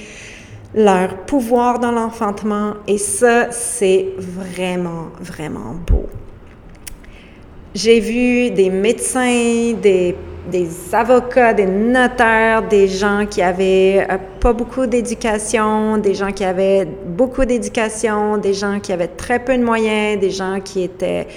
leur 0.73 1.15
pouvoir 1.27 1.77
dans 1.77 1.91
l'enfantement. 1.91 2.73
Et 2.87 2.97
ça, 2.97 3.51
c'est 3.51 4.07
vraiment, 4.17 5.09
vraiment 5.21 5.75
beau. 5.85 6.07
J'ai 7.75 7.99
vu 7.99 8.49
des 8.49 8.71
médecins, 8.71 9.73
des, 9.79 10.15
avocats, 10.91 11.53
des 11.53 11.67
notaires, 11.67 12.67
des 12.67 12.87
gens 12.87 13.27
qui 13.29 13.43
avaient 13.43 14.07
euh, 14.09 14.17
pas 14.39 14.53
beaucoup 14.53 14.87
d'éducation, 14.87 15.99
des 15.99 16.15
gens 16.15 16.31
qui 16.31 16.43
avaient 16.43 16.85
beaucoup 16.85 17.45
d'éducation, 17.45 18.37
des 18.39 18.55
gens 18.55 18.79
qui 18.79 18.91
avaient 18.91 19.07
très 19.07 19.37
peu 19.37 19.55
de 19.55 19.63
moyens, 19.63 20.19
des 20.19 20.31
gens 20.31 20.59
qui 20.61 20.81
étaient 20.81 21.27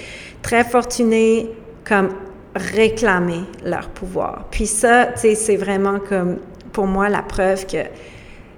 très 0.41 0.63
fortunés, 0.63 1.51
comme 1.87 2.09
réclamer 2.55 3.43
leur 3.63 3.89
pouvoir. 3.89 4.47
Puis 4.49 4.65
ça, 4.65 5.05
tu 5.13 5.19
sais, 5.19 5.35
c'est 5.35 5.55
vraiment 5.55 5.99
comme 5.99 6.37
pour 6.71 6.87
moi 6.87 7.09
la 7.09 7.21
preuve 7.21 7.67
que, 7.67 7.83
tu 7.83 7.87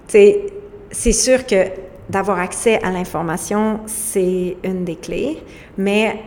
sais, 0.08 0.46
c'est 0.92 1.12
sûr 1.12 1.46
que 1.46 1.66
d'avoir 2.10 2.40
accès 2.40 2.80
à 2.84 2.92
l'information, 2.92 3.82
c'est 3.86 4.56
une 4.64 4.86
des 4.86 4.96
clés, 4.96 5.40
mais 5.78 6.22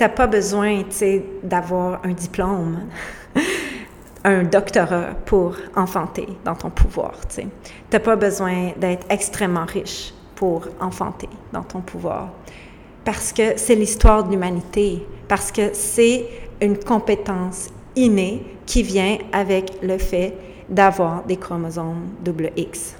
n'as 0.00 0.08
pas 0.08 0.26
besoin, 0.26 0.82
d'avoir 1.42 2.00
un 2.04 2.12
diplôme, 2.12 2.80
un 4.24 4.42
doctorat 4.42 5.14
pour 5.24 5.56
enfanter 5.74 6.28
dans 6.44 6.54
ton 6.54 6.70
pouvoir, 6.70 7.14
tu 7.28 7.42
n'as 7.92 8.00
pas 8.00 8.16
besoin 8.16 8.72
d'être 8.76 9.06
extrêmement 9.10 9.64
riche 9.64 10.12
pour 10.34 10.68
enfanter 10.80 11.28
dans 11.52 11.62
ton 11.62 11.80
pouvoir. 11.80 12.30
Parce 13.04 13.32
que 13.32 13.56
c'est 13.56 13.74
l'histoire 13.74 14.24
de 14.24 14.30
l'humanité, 14.30 15.06
parce 15.28 15.50
que 15.50 15.70
c'est 15.72 16.26
une 16.60 16.78
compétence 16.78 17.68
innée 17.96 18.44
qui 18.66 18.82
vient 18.82 19.18
avec 19.32 19.72
le 19.82 19.98
fait 19.98 20.34
d'avoir 20.68 21.24
des 21.24 21.36
chromosomes 21.36 22.08
double 22.22 22.50
X, 22.56 22.94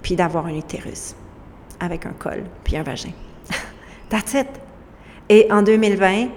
puis 0.00 0.14
d'avoir 0.14 0.46
un 0.46 0.54
utérus 0.54 1.14
avec 1.80 2.06
un 2.06 2.12
col, 2.12 2.44
puis 2.62 2.76
un 2.76 2.84
vagin. 2.84 3.12
That's 4.08 4.34
it. 4.34 4.46
Et 5.32 5.50
en 5.50 5.62
2020, 5.62 6.28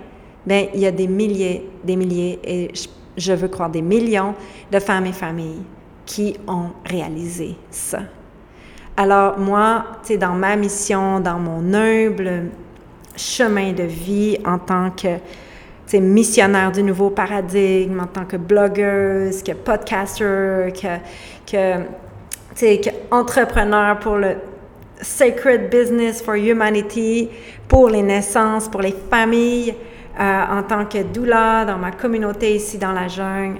ben, 0.45 0.67
il 0.73 0.79
y 0.79 0.85
a 0.85 0.91
des 0.91 1.07
milliers, 1.07 1.69
des 1.83 1.97
milliers, 1.97 2.39
et 2.45 2.71
je, 3.17 3.33
veux 3.33 3.49
croire 3.49 3.69
des 3.69 3.81
millions 3.81 4.33
de 4.71 4.79
femmes 4.79 5.07
et 5.07 5.11
familles 5.11 5.63
qui 6.05 6.37
ont 6.47 6.69
réalisé 6.85 7.57
ça. 7.69 7.99
Alors 8.95 9.37
moi, 9.37 9.83
sais, 10.03 10.15
dans 10.15 10.35
ma 10.35 10.55
mission, 10.55 11.19
dans 11.19 11.39
mon 11.39 11.73
humble 11.73 12.43
chemin 13.17 13.73
de 13.73 13.83
vie 13.83 14.37
en 14.45 14.59
tant 14.59 14.91
que 14.91 15.97
missionnaire 15.97 16.71
du 16.71 16.81
nouveau 16.81 17.09
paradigme, 17.09 17.99
en 17.99 18.07
tant 18.07 18.23
que 18.23 18.37
blogueuse, 18.37 19.43
que 19.43 19.51
podcaster, 19.51 20.71
que, 20.71 20.99
que, 21.45 22.77
que 22.77 22.89
entrepreneur 23.11 23.99
pour 23.99 24.15
le 24.15 24.37
Sacred 25.01 25.69
Business 25.69 26.21
for 26.21 26.35
Humanity, 26.35 27.29
pour 27.67 27.89
les 27.89 28.01
naissances, 28.01 28.67
pour 28.69 28.81
les 28.81 28.95
familles, 29.09 29.75
euh, 30.19 30.43
en 30.49 30.63
tant 30.63 30.85
que 30.85 31.03
doula 31.03 31.65
dans 31.65 31.77
ma 31.77 31.91
communauté 31.91 32.55
ici 32.55 32.77
dans 32.77 32.93
la 32.93 33.07
jungle. 33.07 33.59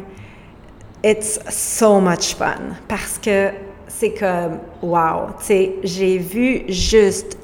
It's 1.03 1.39
so 1.49 1.99
much 1.99 2.35
fun 2.35 2.75
parce 2.87 3.19
que 3.19 3.49
c'est 3.87 4.13
comme 4.13 4.59
wow, 4.81 5.27
tu 5.39 5.45
sais, 5.45 5.75
j'ai 5.83 6.17
vu 6.17 6.63
juste, 6.67 7.37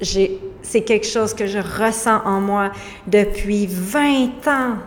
c'est 0.61 0.81
quelque 0.81 1.05
chose 1.05 1.33
que 1.33 1.45
je 1.45 1.59
ressens 1.59 2.21
en 2.25 2.41
moi 2.41 2.71
depuis 3.05 3.67
20 3.69 4.47
ans 4.47 4.77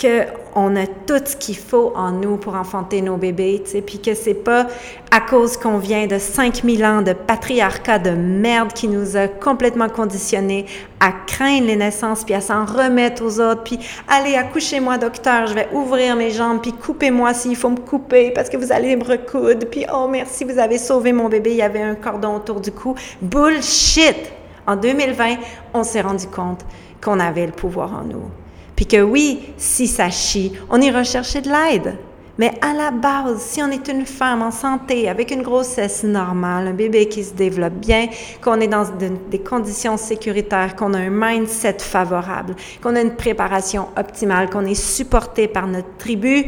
qu'on 0.00 0.76
a 0.76 0.86
tout 0.86 1.20
ce 1.24 1.36
qu'il 1.36 1.56
faut 1.56 1.92
en 1.96 2.12
nous 2.12 2.36
pour 2.36 2.54
enfanter 2.54 3.00
nos 3.00 3.16
bébés, 3.16 3.62
tu 3.64 3.70
sais, 3.70 3.80
puis 3.80 4.00
que 4.00 4.14
c'est 4.14 4.34
pas 4.34 4.66
à 5.10 5.20
cause 5.20 5.56
qu'on 5.56 5.78
vient 5.78 6.06
de 6.06 6.18
5000 6.18 6.84
ans 6.84 7.02
de 7.02 7.12
patriarcat 7.12 7.98
de 7.98 8.10
merde 8.10 8.72
qui 8.72 8.88
nous 8.88 9.16
a 9.16 9.28
complètement 9.28 9.88
conditionnés 9.88 10.66
à 11.00 11.12
craindre 11.12 11.66
les 11.66 11.76
naissances, 11.76 12.24
puis 12.24 12.34
à 12.34 12.40
s'en 12.40 12.64
remettre 12.64 13.24
aux 13.24 13.40
autres, 13.40 13.62
puis 13.62 13.78
allez, 14.08 14.34
accouchez-moi, 14.34 14.98
docteur, 14.98 15.46
je 15.46 15.54
vais 15.54 15.68
ouvrir 15.72 16.16
mes 16.16 16.30
jambes, 16.30 16.60
puis 16.60 16.72
coupez-moi 16.72 17.32
s'il 17.34 17.56
faut 17.56 17.70
me 17.70 17.80
couper 17.80 18.30
parce 18.30 18.48
que 18.48 18.56
vous 18.56 18.72
allez 18.72 18.96
me 18.96 19.04
recoudre, 19.04 19.66
puis 19.66 19.86
oh 19.92 20.08
merci, 20.10 20.44
vous 20.44 20.58
avez 20.58 20.78
sauvé 20.78 21.12
mon 21.12 21.28
bébé, 21.28 21.50
il 21.52 21.56
y 21.56 21.62
avait 21.62 21.82
un 21.82 21.94
cordon 21.94 22.36
autour 22.36 22.60
du 22.60 22.72
cou. 22.72 22.94
Bullshit! 23.22 24.32
En 24.66 24.76
2020, 24.76 25.36
on 25.74 25.84
s'est 25.84 26.00
rendu 26.00 26.26
compte 26.26 26.64
qu'on 27.02 27.20
avait 27.20 27.46
le 27.46 27.52
pouvoir 27.52 27.94
en 27.94 28.02
nous. 28.02 28.30
Puis 28.76 28.86
que 28.86 29.00
oui, 29.00 29.54
si 29.56 29.88
ça 29.88 30.10
chie, 30.10 30.52
on 30.70 30.80
ira 30.80 31.02
chercher 31.02 31.40
de 31.40 31.48
l'aide. 31.48 31.96
Mais 32.38 32.52
à 32.60 32.74
la 32.74 32.90
base, 32.90 33.40
si 33.40 33.62
on 33.62 33.70
est 33.70 33.88
une 33.88 34.04
femme 34.04 34.42
en 34.42 34.50
santé, 34.50 35.08
avec 35.08 35.30
une 35.30 35.42
grossesse 35.42 36.04
normale, 36.04 36.68
un 36.68 36.74
bébé 36.74 37.08
qui 37.08 37.24
se 37.24 37.32
développe 37.32 37.74
bien, 37.74 38.08
qu'on 38.42 38.60
est 38.60 38.68
dans 38.68 38.84
des 39.30 39.38
conditions 39.38 39.96
sécuritaires, 39.96 40.76
qu'on 40.76 40.92
a 40.92 40.98
un 40.98 41.10
mindset 41.10 41.78
favorable, 41.78 42.54
qu'on 42.82 42.94
a 42.94 43.00
une 43.00 43.16
préparation 43.16 43.88
optimale, 43.96 44.50
qu'on 44.50 44.66
est 44.66 44.74
supporté 44.74 45.48
par 45.48 45.66
notre 45.66 45.96
tribu, 45.96 46.44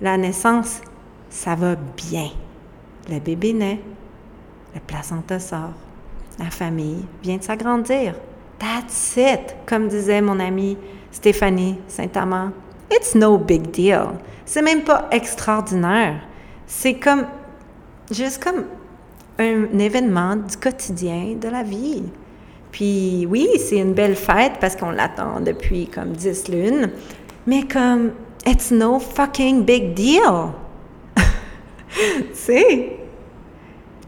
la 0.00 0.16
naissance, 0.16 0.80
ça 1.28 1.56
va 1.56 1.74
bien. 1.74 2.28
Le 3.10 3.18
bébé 3.18 3.52
naît, 3.52 3.80
le 4.72 4.80
placenta 4.80 5.40
sort, 5.40 5.72
la 6.38 6.50
famille 6.50 7.04
vient 7.24 7.38
de 7.38 7.42
s'agrandir. 7.42 8.14
That's 8.58 9.16
it, 9.16 9.54
comme 9.66 9.88
disait 9.88 10.20
mon 10.20 10.40
amie 10.40 10.76
Stéphanie 11.12 11.78
Saint-Amand. 11.86 12.52
It's 12.90 13.14
no 13.14 13.38
big 13.38 13.70
deal. 13.70 14.18
C'est 14.44 14.62
même 14.62 14.82
pas 14.82 15.08
extraordinaire. 15.10 16.20
C'est 16.66 16.94
comme, 16.94 17.26
juste 18.10 18.42
comme 18.42 18.64
un 19.38 19.78
événement 19.78 20.36
du 20.36 20.56
quotidien 20.56 21.36
de 21.40 21.48
la 21.48 21.62
vie. 21.62 22.02
Puis 22.72 23.26
oui, 23.28 23.48
c'est 23.58 23.78
une 23.78 23.94
belle 23.94 24.16
fête 24.16 24.54
parce 24.60 24.76
qu'on 24.76 24.90
l'attend 24.90 25.40
depuis 25.40 25.86
comme 25.86 26.12
dix 26.12 26.48
lunes, 26.48 26.90
mais 27.46 27.62
comme, 27.62 28.12
it's 28.46 28.70
no 28.70 28.98
fucking 28.98 29.64
big 29.64 29.94
deal. 29.94 30.52
c'est 32.34 32.96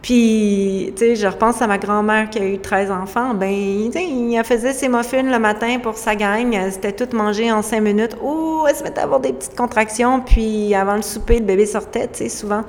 puis, 0.02 0.92
tu 0.96 0.98
sais, 0.98 1.16
je 1.16 1.26
repense 1.26 1.60
à 1.60 1.66
ma 1.66 1.76
grand-mère 1.76 2.30
qui 2.30 2.38
a 2.38 2.44
eu 2.46 2.58
13 2.58 2.90
enfants. 2.90 3.34
Ben, 3.34 3.50
il 3.50 4.40
faisait 4.44 4.72
ses 4.72 4.88
muffins 4.88 5.22
le 5.22 5.38
matin 5.38 5.78
pour 5.78 5.96
sa 5.98 6.14
gang. 6.14 6.56
C'était 6.70 6.92
tout 6.92 7.14
mangé 7.14 7.52
en 7.52 7.60
5 7.60 7.80
minutes. 7.82 8.16
Ouh, 8.22 8.64
elle 8.66 8.74
se 8.74 8.82
mettait 8.82 9.00
à 9.00 9.04
avoir 9.04 9.20
des 9.20 9.34
petites 9.34 9.56
contractions. 9.56 10.20
Puis, 10.20 10.74
avant 10.74 10.96
le 10.96 11.02
souper, 11.02 11.40
le 11.40 11.44
bébé 11.44 11.66
sortait, 11.66 12.08
tu 12.08 12.18
sais, 12.18 12.28
souvent. 12.30 12.64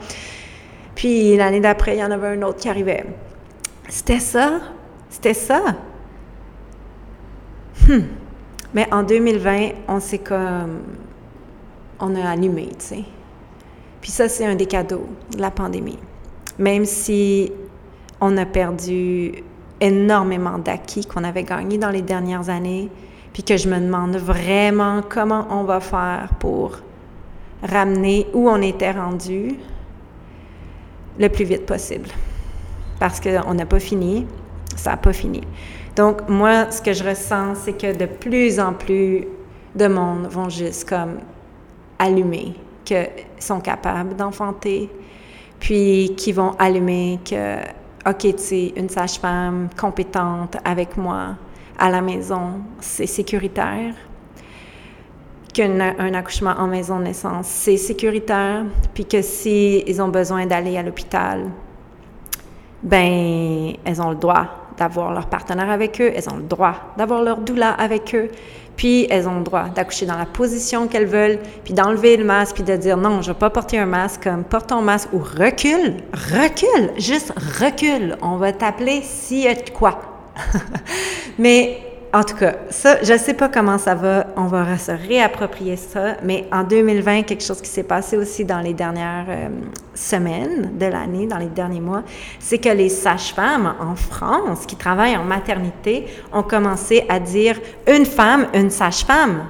Puis, 0.93 1.37
l'année 1.37 1.61
d'après, 1.61 1.95
il 1.95 1.99
y 1.99 2.03
en 2.03 2.11
avait 2.11 2.27
un 2.27 2.41
autre 2.41 2.59
qui 2.59 2.67
arrivait. 2.67 3.05
C'était 3.87 4.19
ça? 4.19 4.59
C'était 5.09 5.33
ça? 5.33 5.61
Hum. 7.89 8.07
Mais 8.73 8.87
en 8.91 9.03
2020, 9.03 9.69
on 9.87 9.99
s'est 9.99 10.19
comme. 10.19 10.81
On 11.99 12.15
a 12.15 12.29
allumé, 12.29 12.69
tu 12.79 12.85
sais. 12.85 13.03
Puis 14.01 14.11
ça, 14.11 14.27
c'est 14.27 14.45
un 14.45 14.55
des 14.55 14.65
cadeaux 14.65 15.07
de 15.35 15.41
la 15.41 15.51
pandémie 15.51 15.99
même 16.59 16.85
si 16.85 17.51
on 18.19 18.37
a 18.37 18.45
perdu 18.45 19.43
énormément 19.79 20.59
d'acquis 20.59 21.05
qu'on 21.05 21.23
avait 21.23 21.43
gagnés 21.43 21.77
dans 21.77 21.89
les 21.89 22.01
dernières 22.01 22.49
années, 22.49 22.89
puis 23.33 23.43
que 23.43 23.57
je 23.57 23.67
me 23.67 23.79
demande 23.79 24.15
vraiment 24.17 25.01
comment 25.07 25.47
on 25.49 25.63
va 25.63 25.79
faire 25.79 26.29
pour 26.39 26.77
ramener 27.63 28.27
où 28.33 28.49
on 28.49 28.61
était 28.61 28.91
rendu 28.91 29.55
le 31.17 31.29
plus 31.29 31.45
vite 31.45 31.65
possible. 31.65 32.09
Parce 32.99 33.19
qu'on 33.19 33.53
n'a 33.53 33.65
pas 33.65 33.79
fini, 33.79 34.27
ça 34.75 34.91
n'a 34.91 34.97
pas 34.97 35.13
fini. 35.13 35.41
Donc, 35.95 36.29
moi, 36.29 36.71
ce 36.71 36.81
que 36.81 36.93
je 36.93 37.03
ressens, 37.03 37.55
c'est 37.63 37.73
que 37.73 37.95
de 37.95 38.05
plus 38.05 38.59
en 38.59 38.73
plus 38.73 39.27
de 39.75 39.87
monde 39.87 40.27
vont 40.27 40.49
juste 40.49 40.87
comme 40.87 41.19
allumer, 41.99 42.55
qu'ils 42.85 43.07
sont 43.39 43.59
capables 43.59 44.15
d'enfanter, 44.15 44.89
puis 45.61 46.13
qui 46.17 46.33
vont 46.33 46.55
allumer 46.57 47.19
que, 47.23 47.59
OK, 48.09 48.17
tu 48.19 48.33
sais, 48.37 48.73
une 48.75 48.89
sage-femme 48.89 49.69
compétente 49.79 50.57
avec 50.65 50.97
moi 50.97 51.35
à 51.77 51.89
la 51.89 52.01
maison, 52.01 52.61
c'est 52.79 53.05
sécuritaire. 53.05 53.93
Qu'un 55.53 56.13
accouchement 56.13 56.55
en 56.57 56.67
maison 56.67 56.97
de 56.99 57.03
naissance, 57.03 57.45
c'est 57.45 57.77
sécuritaire. 57.77 58.65
Puis 58.93 59.05
que 59.05 59.87
ils 59.87 60.01
ont 60.01 60.07
besoin 60.07 60.45
d'aller 60.47 60.77
à 60.77 60.83
l'hôpital, 60.83 61.49
ben, 62.81 63.73
elles 63.85 64.01
ont 64.01 64.09
le 64.09 64.15
droit 64.15 64.60
d'avoir 64.81 65.13
leur 65.13 65.27
partenaire 65.27 65.69
avec 65.69 66.01
eux, 66.01 66.11
elles 66.15 66.27
ont 66.27 66.37
le 66.37 66.41
droit 66.41 66.73
d'avoir 66.97 67.21
leur 67.21 67.37
doula 67.37 67.69
avec 67.69 68.15
eux, 68.15 68.29
puis 68.75 69.05
elles 69.11 69.27
ont 69.27 69.37
le 69.37 69.43
droit 69.43 69.65
d'accoucher 69.65 70.07
dans 70.07 70.17
la 70.17 70.25
position 70.25 70.87
qu'elles 70.87 71.05
veulent, 71.05 71.37
puis 71.63 71.75
d'enlever 71.75 72.17
le 72.17 72.23
masque, 72.23 72.55
puis 72.55 72.63
de 72.63 72.75
dire 72.75 72.97
non, 72.97 73.21
je 73.21 73.29
ne 73.29 73.33
vais 73.35 73.39
pas 73.39 73.51
porter 73.51 73.77
un 73.77 73.85
masque, 73.85 74.23
comme 74.23 74.43
porte 74.43 74.69
ton 74.69 74.81
masque 74.81 75.09
ou 75.13 75.19
recule, 75.19 75.97
recule, 76.13 76.89
juste 76.97 77.31
recule. 77.59 78.17
On 78.23 78.37
va 78.37 78.53
t'appeler 78.53 79.03
s'il 79.03 79.41
y 79.41 79.47
a 79.47 79.53
quoi. 79.71 80.01
Mais 81.37 81.90
en 82.13 82.23
tout 82.23 82.35
cas, 82.35 82.55
ça, 82.69 83.01
je 83.03 83.13
ne 83.13 83.17
sais 83.17 83.33
pas 83.33 83.47
comment 83.47 83.77
ça 83.77 83.95
va. 83.95 84.27
On 84.35 84.43
va 84.45 84.77
se 84.77 84.91
réapproprier 84.91 85.77
ça. 85.77 86.17
Mais 86.23 86.45
en 86.51 86.63
2020, 86.63 87.23
quelque 87.23 87.43
chose 87.43 87.61
qui 87.61 87.69
s'est 87.69 87.83
passé 87.83 88.17
aussi 88.17 88.43
dans 88.43 88.59
les 88.59 88.73
dernières 88.73 89.27
euh, 89.29 89.49
semaines 89.93 90.77
de 90.77 90.85
l'année, 90.87 91.25
dans 91.25 91.37
les 91.37 91.47
derniers 91.47 91.79
mois, 91.79 92.03
c'est 92.39 92.57
que 92.57 92.69
les 92.69 92.89
sages-femmes 92.89 93.75
en 93.79 93.95
France 93.95 94.65
qui 94.65 94.75
travaillent 94.75 95.15
en 95.15 95.23
maternité 95.23 96.07
ont 96.33 96.43
commencé 96.43 97.05
à 97.07 97.19
dire 97.19 97.57
une 97.87 98.05
femme, 98.05 98.47
une 98.53 98.71
sage-femme. 98.71 99.45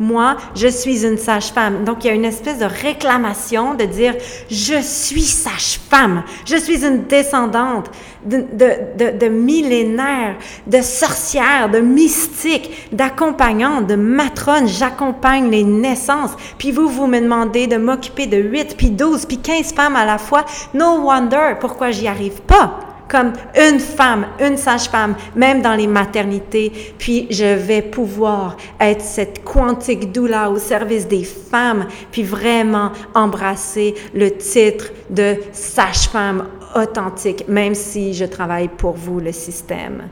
Moi, 0.00 0.36
je 0.56 0.66
suis 0.66 1.06
une 1.06 1.18
sage-femme. 1.18 1.84
Donc, 1.84 2.04
il 2.04 2.08
y 2.08 2.10
a 2.10 2.14
une 2.14 2.24
espèce 2.24 2.58
de 2.58 2.64
réclamation 2.64 3.74
de 3.74 3.84
dire, 3.84 4.14
je 4.50 4.80
suis 4.82 5.22
sage-femme. 5.22 6.24
Je 6.44 6.56
suis 6.56 6.84
une 6.84 7.04
descendante 7.04 7.88
de, 8.24 8.44
de, 8.52 9.18
de, 9.18 9.28
millénaires, 9.28 10.36
de 10.66 10.80
sorcières, 10.80 11.68
de 11.70 11.78
mystiques, 11.78 12.88
d'accompagnantes, 12.92 13.86
de 13.86 13.96
matrones. 13.96 14.68
J'accompagne 14.68 15.50
les 15.50 15.64
naissances. 15.64 16.32
Puis 16.58 16.72
vous, 16.72 16.88
vous 16.88 17.06
me 17.06 17.20
demandez 17.20 17.66
de 17.66 17.76
m'occuper 17.76 18.26
de 18.26 18.36
8, 18.36 18.76
puis 18.76 18.90
12, 18.90 19.26
puis 19.26 19.38
15 19.38 19.74
femmes 19.74 19.96
à 19.96 20.04
la 20.04 20.18
fois. 20.18 20.44
No 20.74 21.02
wonder 21.02 21.54
pourquoi 21.60 21.90
j'y 21.90 22.06
arrive 22.06 22.40
pas 22.42 22.78
comme 23.12 23.34
une 23.54 23.78
femme, 23.78 24.26
une 24.40 24.56
sage-femme, 24.56 25.14
même 25.36 25.60
dans 25.60 25.74
les 25.74 25.86
maternités. 25.86 26.72
Puis 26.98 27.26
je 27.28 27.44
vais 27.44 27.82
pouvoir 27.82 28.56
être 28.80 29.02
cette 29.02 29.44
quantique 29.44 30.12
doula 30.12 30.50
au 30.50 30.56
service 30.56 31.06
des 31.06 31.22
femmes, 31.24 31.86
puis 32.10 32.22
vraiment 32.22 32.90
embrasser 33.14 33.94
le 34.14 34.30
titre 34.30 34.86
de 35.10 35.36
sage-femme 35.52 36.46
authentique, 36.74 37.46
même 37.48 37.74
si 37.74 38.14
je 38.14 38.24
travaille 38.24 38.68
pour 38.68 38.92
vous, 38.92 39.20
le 39.20 39.32
système. 39.32 40.08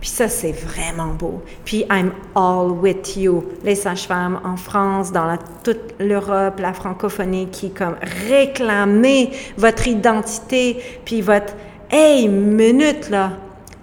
Puis 0.00 0.10
ça, 0.10 0.28
c'est 0.28 0.52
vraiment 0.52 1.14
beau. 1.14 1.42
Puis 1.64 1.84
I'm 1.90 2.12
all 2.34 2.70
with 2.70 3.16
you. 3.16 3.44
Les 3.64 3.74
sages-femmes 3.74 4.40
en 4.44 4.56
France, 4.56 5.10
dans 5.10 5.36
toute 5.64 5.94
l'Europe, 5.98 6.60
la 6.60 6.72
francophonie, 6.72 7.48
qui 7.48 7.70
comme 7.70 7.96
réclamer 8.28 9.30
votre 9.56 9.88
identité, 9.88 10.82
puis 11.04 11.22
votre 11.22 11.54
Hey, 11.90 12.28
minute 12.28 13.10
là! 13.10 13.32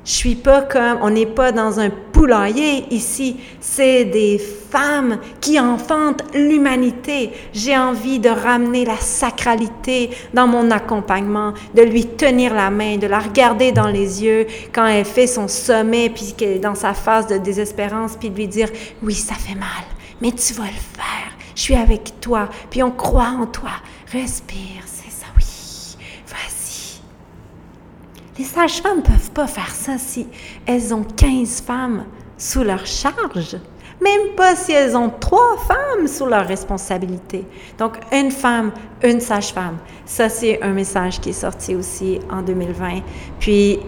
Je 0.06 0.12
suis 0.12 0.36
pas 0.36 0.62
comme, 0.63 1.00
on 1.02 1.10
n'est 1.10 1.26
pas 1.26 1.54
dans 1.54 1.80
un 1.80 1.89
poulailler 1.89 2.94
ici. 2.94 3.38
C'est 3.62 4.04
des 4.04 4.38
femmes 4.38 5.20
qui 5.39 5.58
enfantent 5.60 6.24
l'humanité. 6.34 7.32
J'ai 7.54 7.78
envie 7.78 8.20
de 8.20 8.28
ramener 8.28 8.84
la 8.84 8.98
sacralité 8.98 10.10
dans 10.34 10.46
mon 10.46 10.72
accompagnement, 10.72 11.54
de 11.74 11.84
lui 11.84 12.06
tenir 12.06 12.54
la 12.54 12.70
main, 12.70 12.98
de 12.98 13.08
la 13.08 13.20
regarder 13.20 13.72
dans 13.72 13.88
les 13.88 14.24
yeux 14.24 14.46
quand 14.74 14.86
elle 14.86 15.06
fait 15.06 15.28
son 15.28 15.48
sommet, 15.48 16.10
puis 16.10 16.34
qu'elle 16.38 16.58
est 16.58 16.60
dans 16.60 16.76
sa 16.76 16.94
phase 16.94 17.28
de 17.28 17.38
désespérance, 17.38 18.18
puis 18.20 18.30
de 18.30 18.36
lui 18.36 18.48
dire, 18.48 18.68
oui, 19.04 19.13
ça 19.13 19.36
fait 19.36 19.56
mal, 19.56 19.84
mais 20.22 20.32
tu 20.32 20.54
vas 20.54 20.63
le 20.63 20.70
faire. 20.70 21.32
Je 21.56 21.62
suis 21.62 21.76
avec 21.76 22.20
toi, 22.20 22.50
puis 22.70 22.84
on 22.84 22.92
croit 22.92 23.34
en 23.39 23.46
toi. 23.46 23.72
Respire, 24.12 24.84
Les 28.38 28.46
sages-femmes 28.46 28.98
ne 28.98 29.02
peuvent 29.02 29.32
pas 29.32 29.46
faire 29.46 29.74
ça 29.74 29.98
si 29.98 30.28
elles 30.65 30.93
ont 30.93 31.04
15 31.04 31.62
femmes 31.62 32.06
sous 32.36 32.63
leur 32.63 32.86
charge, 32.86 33.58
même 34.02 34.36
pas 34.36 34.56
si 34.56 34.72
elles 34.72 34.98
ont 34.98 35.12
trois 35.19 35.56
femmes 35.67 36.08
sous 36.08 36.26
leur 36.26 36.48
responsabilité. 36.48 37.46
Donc, 37.77 37.94
une 38.12 38.31
femme, 38.31 38.71
une 39.04 39.21
sage-femme. 39.21 39.77
Ça, 40.06 40.29
c'est 40.29 40.62
un 40.63 40.71
message 40.71 41.21
qui 41.21 41.29
est 41.29 41.34
sorti 41.34 41.75
aussi 41.75 42.19
en 42.31 42.42
2020. 42.42 43.02
Puis, 43.40 43.79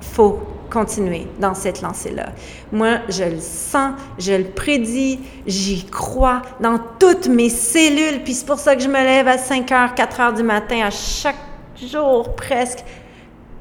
faut 0.00 0.40
continuer 0.68 1.28
dans 1.38 1.54
cette 1.54 1.80
lancée-là. 1.80 2.30
Moi, 2.72 2.98
je 3.08 3.24
le 3.24 3.40
sens, 3.40 3.92
je 4.18 4.32
le 4.32 4.44
prédis, 4.44 5.20
j'y 5.46 5.84
crois 5.84 6.42
dans 6.60 6.80
toutes 6.98 7.28
mes 7.28 7.50
cellules. 7.50 8.22
Puis 8.24 8.34
c'est 8.34 8.46
pour 8.46 8.58
ça 8.58 8.74
que 8.74 8.82
je 8.82 8.88
me 8.88 8.94
lève 8.94 9.28
à 9.28 9.38
5 9.38 9.70
h, 9.70 9.94
4 9.94 10.18
h 10.18 10.34
du 10.34 10.42
matin 10.42 10.80
à 10.86 10.90
chaque 10.90 11.36
jour 11.76 12.34
presque 12.34 12.84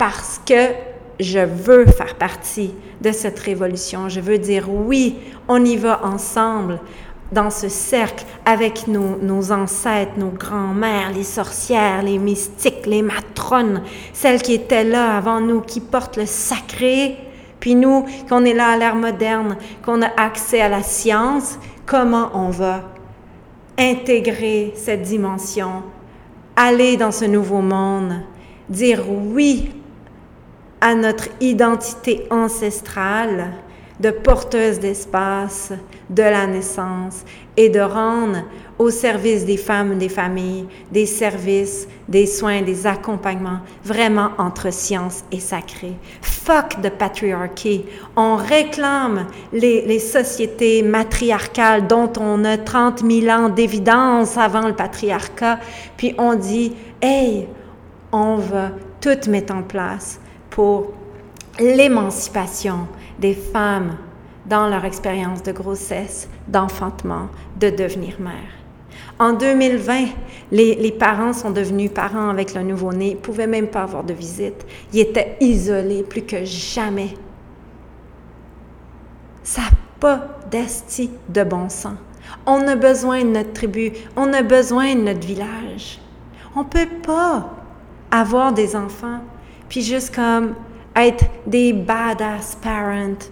parce 0.01 0.41
que 0.43 0.69
je 1.19 1.37
veux 1.37 1.85
faire 1.85 2.15
partie 2.15 2.73
de 3.01 3.11
cette 3.11 3.37
révolution. 3.37 4.09
Je 4.09 4.19
veux 4.19 4.39
dire 4.39 4.65
oui, 4.67 5.17
on 5.47 5.63
y 5.63 5.77
va 5.77 6.03
ensemble 6.03 6.79
dans 7.31 7.51
ce 7.51 7.69
cercle 7.69 8.25
avec 8.43 8.87
nos, 8.87 9.51
ancêtres, 9.51 10.13
nos 10.17 10.31
grands-mères, 10.31 11.11
les 11.13 11.23
sorcières, 11.23 12.01
les 12.01 12.17
mystiques, 12.17 12.87
les 12.87 13.03
matrones, 13.03 13.83
celles 14.11 14.41
qui 14.41 14.55
étaient 14.55 14.83
là 14.83 15.17
avant 15.17 15.39
nous, 15.39 15.61
qui 15.61 15.79
portent 15.79 16.17
le 16.17 16.25
sacré, 16.25 17.15
puis 17.59 17.75
nous, 17.75 18.03
qu'on 18.27 18.43
est 18.43 18.55
là 18.55 18.69
à 18.69 18.77
l'ère 18.77 18.95
moderne, 18.95 19.55
qu'on 19.85 20.01
a 20.01 20.09
accès 20.17 20.61
à 20.61 20.69
la 20.69 20.81
science, 20.81 21.59
comment 21.85 22.31
on 22.33 22.49
va 22.49 22.89
intégrer 23.77 24.73
cette 24.75 25.03
dimension, 25.03 25.83
aller 26.55 26.97
dans 26.97 27.11
ce 27.11 27.25
nouveau 27.25 27.61
monde, 27.61 28.15
dire 28.67 29.03
oui 29.07 29.69
à 30.81 30.95
notre 30.95 31.29
identité 31.39 32.27
ancestrale 32.31 33.53
de 33.99 34.09
porteuse 34.09 34.79
d'espace, 34.79 35.71
de 36.09 36.23
la 36.23 36.47
naissance 36.47 37.23
et 37.55 37.69
de 37.69 37.79
rendre 37.79 38.43
au 38.79 38.89
service 38.89 39.45
des 39.45 39.57
femmes, 39.57 39.99
des 39.99 40.09
familles, 40.09 40.65
des 40.91 41.05
services, 41.05 41.87
des 42.07 42.25
soins, 42.25 42.63
des 42.63 42.87
accompagnements, 42.87 43.59
vraiment 43.83 44.31
entre 44.39 44.73
science 44.73 45.23
et 45.31 45.39
sacré. 45.39 45.93
Fuck 46.21 46.81
the 46.81 46.89
patriarchy. 46.89 47.85
On 48.15 48.37
réclame 48.37 49.27
les, 49.53 49.85
les 49.85 49.99
sociétés 49.99 50.81
matriarcales 50.81 51.85
dont 51.85 52.11
on 52.19 52.43
a 52.43 52.57
30 52.57 53.03
000 53.07 53.27
ans 53.27 53.49
d'évidence 53.49 54.35
avant 54.35 54.67
le 54.67 54.73
patriarcat, 54.73 55.59
puis 55.95 56.15
on 56.17 56.33
dit, 56.33 56.73
hey, 57.03 57.47
on 58.11 58.37
va 58.37 58.71
tout 58.99 59.29
mettre 59.29 59.53
en 59.53 59.61
place 59.61 60.20
pour 60.51 60.91
l'émancipation 61.59 62.87
des 63.19 63.33
femmes 63.33 63.97
dans 64.45 64.67
leur 64.67 64.85
expérience 64.85 65.43
de 65.43 65.51
grossesse, 65.51 66.29
d'enfantement, 66.47 67.27
de 67.59 67.69
devenir 67.69 68.19
mère. 68.19 68.61
En 69.19 69.33
2020, 69.33 70.05
les, 70.51 70.91
parents 70.91 71.33
sont 71.33 71.51
devenus 71.51 71.91
parents 71.93 72.29
avec 72.29 72.53
le 72.53 72.63
nouveau-né, 72.63 73.09
ils 73.09 73.15
ne 73.15 73.19
pouvaient 73.19 73.47
même 73.47 73.67
pas 73.67 73.83
avoir 73.83 74.03
de 74.03 74.13
visite. 74.13 74.65
Ils 74.93 75.01
étaient 75.01 75.37
isolés 75.39 76.03
plus 76.03 76.23
que 76.23 76.43
jamais. 76.43 77.13
Ça 79.43 79.61
n'a 79.61 79.67
pas 79.99 80.39
d'esti 80.49 81.11
de 81.29 81.43
bon 81.43 81.69
sens. 81.69 81.97
On 82.45 82.67
a 82.67 82.75
besoin 82.75 83.23
de 83.23 83.29
notre 83.29 83.53
tribu, 83.53 83.91
on 84.15 84.33
a 84.33 84.41
besoin 84.41 84.95
de 84.95 85.01
notre 85.01 85.25
village. 85.25 85.99
On 86.55 86.59
ne 86.59 86.67
peut 86.67 86.89
pas 87.05 87.49
avoir 88.09 88.53
des 88.53 88.75
enfants, 88.75 89.19
puis 89.71 89.81
juste 89.81 90.13
comme 90.13 90.53
être 90.97 91.23
des 91.47 91.71
badass 91.71 92.57
parents 92.61 93.29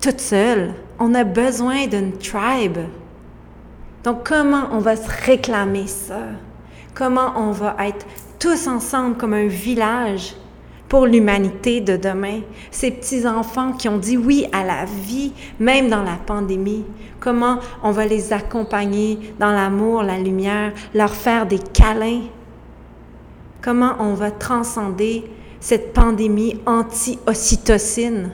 toute 0.00 0.20
seule. 0.20 0.74
On 0.98 1.14
a 1.14 1.22
besoin 1.22 1.86
d'une 1.86 2.10
tribe. 2.18 2.78
Donc, 4.02 4.26
comment 4.26 4.64
on 4.72 4.78
va 4.78 4.96
se 4.96 5.08
réclamer 5.24 5.86
ça? 5.86 6.22
Comment 6.92 7.34
on 7.36 7.52
va 7.52 7.76
être 7.86 8.04
tous 8.40 8.66
ensemble 8.66 9.16
comme 9.16 9.32
un 9.32 9.46
village 9.46 10.34
pour 10.88 11.06
l'humanité 11.06 11.80
de 11.80 11.96
demain? 11.96 12.40
Ces 12.72 12.90
petits-enfants 12.90 13.74
qui 13.74 13.88
ont 13.88 13.98
dit 13.98 14.16
oui 14.16 14.48
à 14.52 14.64
la 14.64 14.86
vie, 14.86 15.32
même 15.60 15.88
dans 15.88 16.02
la 16.02 16.16
pandémie. 16.26 16.84
Comment 17.20 17.60
on 17.80 17.92
va 17.92 18.06
les 18.06 18.32
accompagner 18.32 19.34
dans 19.38 19.52
l'amour, 19.52 20.02
la 20.02 20.18
lumière, 20.18 20.72
leur 20.94 21.14
faire 21.14 21.46
des 21.46 21.60
câlins? 21.60 22.22
Comment 23.66 23.96
on 23.98 24.14
va 24.14 24.30
transcender 24.30 25.24
cette 25.58 25.92
pandémie 25.92 26.60
anti-ocytocine? 26.66 28.30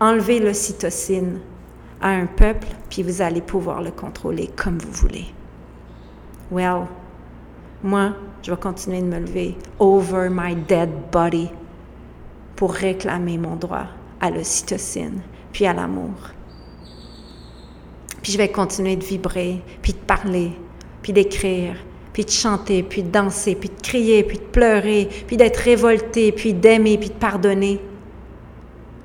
Enlever 0.00 0.40
l'ocytocine 0.40 1.38
à 2.00 2.08
un 2.08 2.26
peuple, 2.26 2.66
puis 2.90 3.04
vous 3.04 3.22
allez 3.22 3.40
pouvoir 3.40 3.80
le 3.80 3.92
contrôler 3.92 4.50
comme 4.56 4.78
vous 4.78 4.90
voulez. 4.90 5.26
Well, 6.50 6.88
moi, 7.84 8.14
je 8.42 8.50
vais 8.50 8.56
continuer 8.56 9.02
de 9.02 9.06
me 9.06 9.20
lever 9.20 9.56
over 9.78 10.28
my 10.28 10.56
dead 10.56 10.90
body 11.12 11.48
pour 12.56 12.72
réclamer 12.72 13.38
mon 13.38 13.54
droit 13.54 13.86
à 14.20 14.30
l'ocytocine, 14.30 15.20
puis 15.52 15.64
à 15.64 15.72
l'amour. 15.72 16.32
Puis 18.20 18.32
je 18.32 18.38
vais 18.38 18.50
continuer 18.50 18.96
de 18.96 19.04
vibrer, 19.04 19.62
puis 19.80 19.92
de 19.92 19.98
parler, 19.98 20.58
puis 21.02 21.12
d'écrire, 21.12 21.76
puis 22.18 22.24
de 22.24 22.30
chanter, 22.32 22.82
puis 22.82 23.04
de 23.04 23.10
danser, 23.12 23.54
puis 23.54 23.68
de 23.68 23.80
crier, 23.80 24.24
puis 24.24 24.38
de 24.38 24.42
pleurer, 24.42 25.08
puis 25.28 25.36
d'être 25.36 25.58
révolté, 25.58 26.32
puis 26.32 26.52
d'aimer, 26.52 26.98
puis 26.98 27.10
de 27.10 27.14
pardonner 27.14 27.80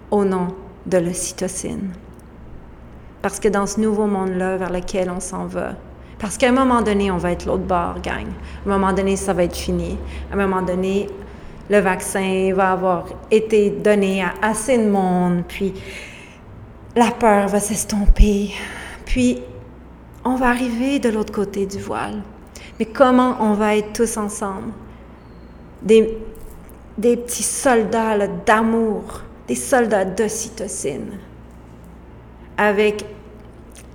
au 0.09 0.25
nom 0.25 0.47
de 0.87 0.97
l'ocytocine. 0.97 1.91
Parce 3.21 3.39
que 3.39 3.49
dans 3.49 3.67
ce 3.67 3.79
nouveau 3.79 4.07
monde-là 4.07 4.57
vers 4.57 4.71
lequel 4.71 5.11
on 5.11 5.19
s'en 5.19 5.45
va, 5.45 5.73
parce 6.17 6.39
qu'à 6.39 6.49
un 6.49 6.53
moment 6.53 6.81
donné, 6.81 7.11
on 7.11 7.17
va 7.17 7.33
être 7.33 7.45
l'autre 7.45 7.65
bord, 7.65 8.01
gang. 8.01 8.25
À 8.25 8.67
un 8.67 8.79
moment 8.79 8.93
donné, 8.93 9.15
ça 9.15 9.31
va 9.31 9.43
être 9.43 9.55
fini. 9.55 9.95
À 10.31 10.33
un 10.33 10.47
moment 10.47 10.63
donné, 10.63 11.07
le 11.69 11.77
vaccin 11.81 12.51
va 12.55 12.71
avoir 12.71 13.05
été 13.29 13.69
donné 13.69 14.23
à 14.23 14.33
assez 14.41 14.75
de 14.75 14.89
monde, 14.89 15.43
puis 15.47 15.71
la 16.95 17.11
peur 17.11 17.47
va 17.47 17.59
s'estomper, 17.59 18.55
puis 19.05 19.39
on 20.25 20.33
va 20.35 20.47
arriver 20.47 20.97
de 20.97 21.09
l'autre 21.09 21.31
côté 21.31 21.67
du 21.67 21.77
voile. 21.77 22.23
Mais 22.83 22.89
comment 22.89 23.37
on 23.39 23.53
va 23.53 23.77
être 23.77 23.93
tous 23.93 24.17
ensemble? 24.17 24.73
Des, 25.81 26.17
petits 27.01 27.41
soldats 27.41 28.27
d'amour, 28.27 29.21
des 29.47 29.55
soldats 29.55 30.03
d'ocytocine 30.03 31.11
avec 32.57 33.05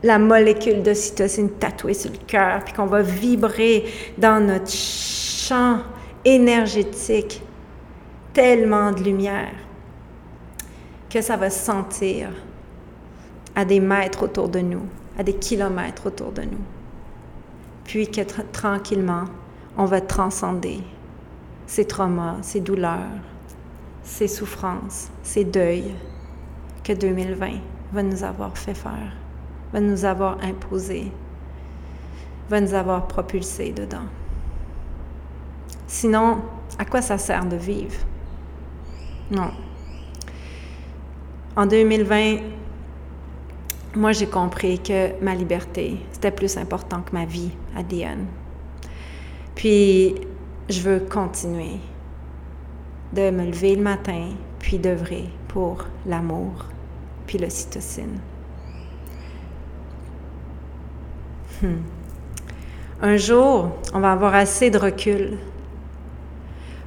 la 0.03 0.18
molécule 0.18 0.82
d'ocytocine 0.82 1.51
tatouée 1.51 1.93
sur 1.93 2.11
le 2.11 2.16
cœur, 2.26 2.64
puis 2.64 2.72
qu'on 2.72 2.86
va 2.86 3.03
vibrer 3.03 3.84
dans 4.16 4.43
notre 4.43 4.72
champ 4.72 5.80
énergétique 6.24 7.43
tellement 8.32 8.93
de 8.93 9.03
lumière 9.03 9.53
que 11.11 11.20
ça 11.20 11.36
va 11.36 11.51
sentir 11.51 12.30
à 13.55 13.66
des 13.66 13.80
mètres 13.80 14.22
autour 14.22 14.49
de 14.49 14.61
nous, 14.61 14.86
à 15.18 15.22
des 15.22 15.34
kilomètres 15.34 16.07
autour 16.07 16.32
de 16.32 16.41
nous. 16.45 16.78
Puis 17.89 18.07
que 18.07 18.20
tranquillement, 18.53 19.24
on 19.78 19.86
va 19.86 20.03
transcender 20.03 20.80
ces 21.66 21.86
traumas, 21.86 22.36
ces 22.43 22.61
douleurs, 22.61 23.22
ces 24.03 24.28
souffrances, 24.28 25.11
ces 25.22 25.45
deuils 25.45 25.95
que 26.84 26.93
2020 26.93 27.53
va 27.95 28.03
nous 28.03 28.22
avoir 28.22 28.59
fait 28.59 28.74
faire, 28.74 29.16
va 29.72 29.80
nous 29.80 30.05
avoir 30.05 30.36
imposé, 30.45 31.11
va 32.51 32.61
nous 32.61 32.74
avoir 32.74 33.07
propulsé 33.07 33.72
dedans. 33.72 34.07
Sinon, 35.86 36.43
à 36.78 36.84
quoi 36.84 37.01
ça 37.01 37.16
sert 37.16 37.47
de 37.47 37.57
vivre? 37.57 37.97
Non. 39.30 39.51
En 41.57 41.64
2020, 41.64 42.36
moi 43.99 44.12
j'ai 44.12 44.28
compris 44.28 44.78
que 44.78 45.20
ma 45.20 45.34
liberté, 45.34 45.96
c'était 46.12 46.30
plus 46.30 46.57
important 46.57 47.03
que 47.03 47.12
ma 47.12 47.24
vie 47.24 47.51
à 47.76 47.82
Diane. 47.82 48.26
Puis, 49.57 50.14
je 50.68 50.80
veux 50.80 51.01
continuer 51.01 51.80
de 53.12 53.30
me 53.30 53.46
lever 53.46 53.74
le 53.74 53.82
matin, 53.82 54.28
puis 54.61 54.78
d'œuvrer 54.78 55.24
pour 55.49 55.84
l'amour, 56.07 56.66
puis 57.26 57.38
l'ocytocine. 57.38 58.20
Hmm. 61.61 61.82
Un 63.03 63.16
jour, 63.16 63.72
on 63.92 63.99
va 63.99 64.12
avoir 64.12 64.36
assez 64.36 64.70
de 64.70 64.78
recul 64.78 65.38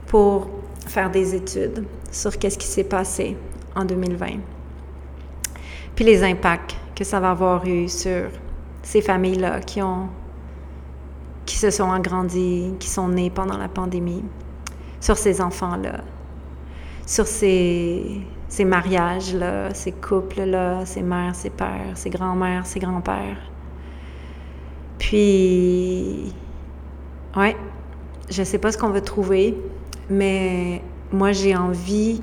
pour 0.07 0.49
faire 0.87 1.11
des 1.11 1.35
études 1.35 1.85
sur 2.09 2.37
qu'est-ce 2.39 2.57
qui 2.57 2.67
s'est 2.67 2.85
passé 2.85 3.35
en 3.75 3.83
2020, 3.83 4.27
puis 5.93 6.05
les 6.05 6.23
impacts 6.23 6.77
que 6.95 7.03
ça 7.03 7.19
va 7.19 7.31
avoir 7.31 7.65
eu 7.65 7.87
sur 7.87 8.29
ces 8.83 9.01
familles-là 9.01 9.61
qui 9.61 9.81
ont 9.81 10.09
qui 11.45 11.57
se 11.57 11.69
sont 11.69 11.91
agrandies, 11.91 12.73
qui 12.79 12.87
sont 12.87 13.09
nées 13.09 13.29
pendant 13.29 13.57
la 13.57 13.67
pandémie, 13.67 14.23
sur 14.99 15.17
ces 15.17 15.41
enfants-là, 15.41 16.01
sur 17.05 17.25
ces 17.27 18.23
mariages-là, 18.59 19.73
ces 19.73 19.91
couples-là, 19.91 20.85
ces 20.85 21.01
mères, 21.01 21.35
ces 21.35 21.49
pères, 21.49 21.95
ces 21.95 22.09
grands-mères, 22.09 22.65
ces 22.65 22.79
grands-pères. 22.79 23.51
Puis, 24.99 26.33
ouais, 27.35 27.57
je 28.29 28.43
sais 28.43 28.59
pas 28.59 28.71
ce 28.71 28.77
qu'on 28.77 28.89
va 28.89 29.01
trouver, 29.01 29.57
mais 30.09 30.81
moi 31.11 31.31
j'ai 31.31 31.55
envie 31.55 32.21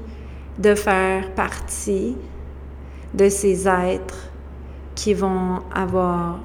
de 0.58 0.74
faire 0.74 1.34
partie 1.34 2.16
de 3.14 3.28
ces 3.28 3.68
êtres 3.68 4.27
qui 4.98 5.14
vont 5.14 5.60
avoir, 5.74 6.40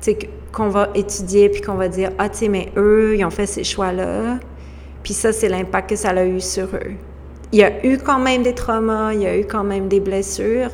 tu 0.00 0.12
sais, 0.12 0.18
qu'on 0.52 0.68
va 0.68 0.90
étudier 0.94 1.48
puis 1.48 1.60
qu'on 1.60 1.74
va 1.74 1.88
dire, 1.88 2.10
ah, 2.18 2.28
tu 2.28 2.38
sais, 2.38 2.48
mais 2.48 2.72
eux, 2.76 3.14
ils 3.16 3.24
ont 3.24 3.30
fait 3.30 3.46
ces 3.46 3.64
choix-là, 3.64 4.38
puis 5.02 5.14
ça, 5.14 5.32
c'est 5.32 5.48
l'impact 5.48 5.90
que 5.90 5.96
ça 5.96 6.10
a 6.10 6.24
eu 6.24 6.40
sur 6.40 6.66
eux 6.74 6.96
il 7.52 7.58
y 7.58 7.62
a 7.62 7.86
eu 7.86 7.98
quand 7.98 8.18
même 8.18 8.42
des 8.42 8.54
traumas, 8.54 9.12
il 9.12 9.20
y 9.20 9.26
a 9.26 9.38
eu 9.38 9.44
quand 9.44 9.62
même 9.62 9.88
des 9.88 10.00
blessures, 10.00 10.70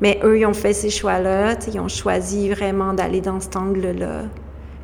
mais 0.00 0.20
eux, 0.22 0.38
ils 0.38 0.46
ont 0.46 0.54
fait 0.54 0.72
ces 0.72 0.88
choix-là, 0.88 1.56
ils 1.66 1.80
ont 1.80 1.88
choisi 1.88 2.48
vraiment 2.48 2.94
d'aller 2.94 3.20
dans 3.20 3.40
cet 3.40 3.56
angle-là. 3.56 4.22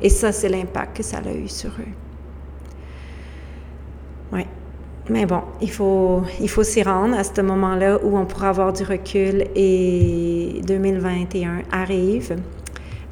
Et 0.01 0.09
ça, 0.09 0.31
c'est 0.31 0.49
l'impact 0.49 0.97
que 0.97 1.03
ça 1.03 1.17
a 1.17 1.31
eu 1.31 1.47
sur 1.47 1.69
eux. 1.69 1.93
Oui. 4.33 4.45
Mais 5.09 5.25
bon, 5.25 5.41
il 5.61 5.71
faut, 5.71 6.23
il 6.41 6.49
faut 6.49 6.63
s'y 6.63 6.83
rendre 6.83 7.17
à 7.17 7.23
ce 7.23 7.41
moment-là 7.41 7.99
où 8.03 8.17
on 8.17 8.25
pourra 8.25 8.49
avoir 8.49 8.73
du 8.73 8.83
recul 8.83 9.45
et 9.55 10.61
2021 10.65 11.61
arrive. 11.71 12.35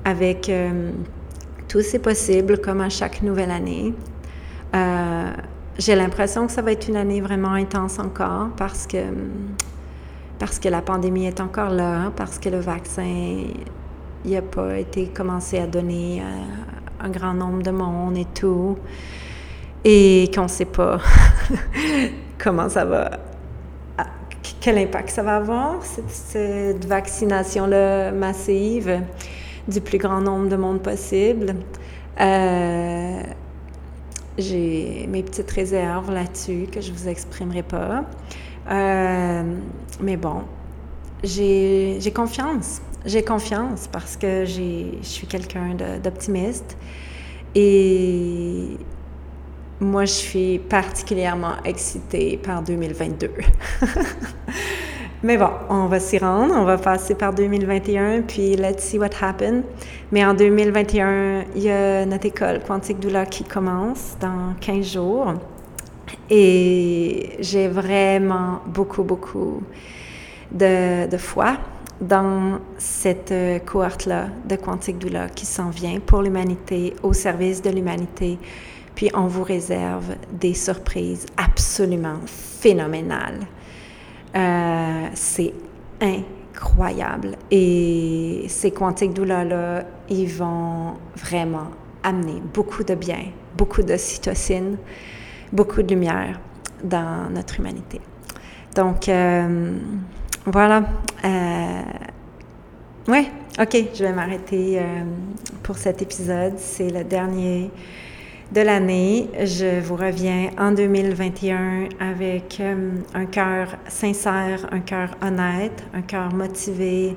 avec 0.03 0.49
euh, 0.49 0.91
tout 1.67 1.81
c'est 1.81 1.99
possible 1.99 2.59
comme 2.59 2.81
à 2.81 2.89
chaque 2.89 3.21
nouvelle 3.21 3.49
année. 3.49 3.93
Euh, 4.75 5.31
j'ai 5.79 5.95
l'impression 5.95 6.45
que 6.45 6.51
ça 6.51 6.61
va 6.61 6.73
être 6.73 6.87
une 6.87 6.97
année 6.97 7.21
vraiment 7.21 7.53
intense 7.53 7.97
encore 7.97 8.49
parce 8.57 8.85
que, 8.87 9.03
parce 10.37 10.59
que 10.59 10.69
la 10.69 10.81
pandémie 10.81 11.25
est 11.25 11.39
encore 11.39 11.69
là, 11.69 12.11
parce 12.15 12.39
que 12.39 12.49
le 12.49 12.59
vaccin 12.59 13.45
n'a 14.25 14.41
pas 14.41 14.77
été 14.77 15.07
commencé 15.07 15.57
à 15.59 15.65
donner 15.67 16.21
un 16.99 17.09
grand 17.09 17.33
nombre 17.33 17.63
de 17.63 17.71
monde 17.71 18.17
et 18.17 18.27
tout, 18.33 18.77
et 19.85 20.29
qu'on 20.33 20.43
ne 20.43 20.47
sait 20.47 20.65
pas 20.65 20.99
comment 22.37 22.67
ça 22.67 22.83
va 22.83 23.11
quel 24.59 24.79
impact 24.79 25.11
ça 25.11 25.21
va 25.21 25.35
avoir, 25.35 25.75
cette, 25.83 26.85
vaccination-là 26.85 28.11
massive 28.11 28.99
du 29.67 29.79
plus 29.79 29.99
grand 29.99 30.21
nombre 30.21 30.49
de 30.49 30.55
monde 30.55 30.81
possible. 30.81 31.55
Euh, 32.19 33.21
j'ai 34.39 35.05
mes 35.07 35.21
petites 35.21 35.51
réserves 35.51 36.11
là-dessus 36.11 36.65
que 36.71 36.81
je 36.81 36.91
ne 36.91 36.97
vous 36.97 37.07
exprimerai 37.07 37.61
pas. 37.61 38.05
Euh, 38.71 39.43
mais 40.01 40.17
bon, 40.17 40.41
j'ai 41.23 42.11
confiance. 42.15 42.81
J'ai 43.05 43.23
confiance 43.23 43.87
parce 43.87 44.17
que 44.17 44.45
je 44.45 44.97
suis 45.03 45.27
quelqu'un 45.27 45.75
d'optimiste. 46.03 46.75
Et 47.53 48.77
moi, 49.79 50.05
je 50.05 50.11
suis 50.11 50.59
particulièrement 50.59 51.55
excitée 51.65 52.37
par 52.37 52.61
2022. 52.61 53.31
Mais 55.23 55.37
bon, 55.37 55.49
on 55.69 55.87
va 55.87 55.99
s'y 55.99 56.17
rendre. 56.17 56.53
On 56.55 56.65
va 56.65 56.77
passer 56.77 57.15
par 57.15 57.33
2021, 57.33 58.21
puis 58.21 58.55
let's 58.55 58.83
see 58.83 58.99
what 58.99 59.09
happens. 59.19 59.63
Mais 60.11 60.23
en 60.23 60.33
2021, 60.33 61.45
il 61.55 61.63
y 61.63 61.69
a 61.69 62.05
notre 62.05 62.27
école 62.27 62.61
Quantique 62.65 62.99
Doula 62.99 63.25
qui 63.25 63.43
commence 63.43 64.15
dans 64.21 64.53
15 64.61 64.93
jours. 64.93 65.33
Et 66.29 67.31
j'ai 67.39 67.67
vraiment 67.67 68.61
beaucoup, 68.67 69.03
beaucoup 69.03 69.61
de, 70.51 71.17
foi 71.17 71.57
dans 71.99 72.59
cette 72.77 73.33
cohorte-là 73.65 74.27
de 74.47 74.55
Quantique 74.55 74.99
Doula 74.99 75.27
qui 75.29 75.45
s'en 75.45 75.69
vient 75.69 75.99
pour 75.99 76.21
l'humanité, 76.21 76.93
au 77.03 77.13
service 77.13 77.61
de 77.61 77.71
l'humanité 77.71 78.37
puis 78.95 79.11
on 79.13 79.27
vous 79.27 79.43
réserve 79.43 80.15
des 80.31 80.53
surprises 80.53 81.25
absolument 81.37 82.19
phénoménales. 82.25 83.41
Euh, 84.35 85.07
c'est 85.13 85.53
incroyable. 86.01 87.35
Et 87.51 88.45
ces 88.47 88.71
quantiques 88.71 89.13
douleurs-là, 89.13 89.83
ils 90.09 90.29
vont 90.29 90.93
vraiment 91.15 91.71
amener 92.03 92.41
beaucoup 92.53 92.83
de 92.83 92.95
bien, 92.95 93.25
beaucoup 93.57 93.83
de 93.83 93.97
cytocine, 93.97 94.77
beaucoup 95.51 95.81
de 95.81 95.93
lumière 95.93 96.39
dans 96.83 97.29
notre 97.29 97.59
humanité. 97.59 97.99
Donc, 98.75 99.09
euh, 99.09 99.77
voilà. 100.45 100.83
Euh, 101.23 101.81
oui, 103.07 103.29
OK, 103.59 103.77
je 103.93 104.03
vais 104.03 104.11
m'arrêter 104.13 104.81
pour 105.63 105.77
cet 105.77 106.01
épisode. 106.01 106.53
C'est 106.57 106.89
le 106.89 107.03
dernier 107.03 107.69
de 108.55 108.61
l'année. 108.61 109.27
Je 109.43 109.81
vous 109.81 109.97
reviens 109.97 110.49
en 110.57 110.71
2021 110.71 111.89
avec 111.99 112.61
euh, 112.61 112.91
un 113.13 113.25
cœur 113.25 113.75
sincère, 113.89 114.65
un 114.71 114.79
cœur 114.79 115.09
honnête, 115.21 115.83
un 115.93 116.01
cœur 116.01 116.33
motivé, 116.33 117.15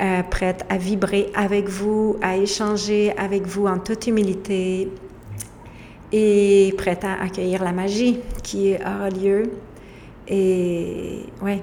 euh, 0.00 0.22
prête 0.22 0.64
à 0.70 0.78
vibrer 0.78 1.30
avec 1.34 1.68
vous, 1.68 2.16
à 2.22 2.38
échanger 2.38 3.12
avec 3.18 3.46
vous 3.46 3.66
en 3.66 3.78
toute 3.78 4.06
humilité 4.06 4.90
et 6.12 6.74
prête 6.78 7.04
à 7.04 7.22
accueillir 7.22 7.62
la 7.62 7.72
magie 7.72 8.18
qui 8.42 8.74
aura 8.74 9.10
lieu. 9.10 9.50
Et 10.28 11.26
ouais, 11.42 11.62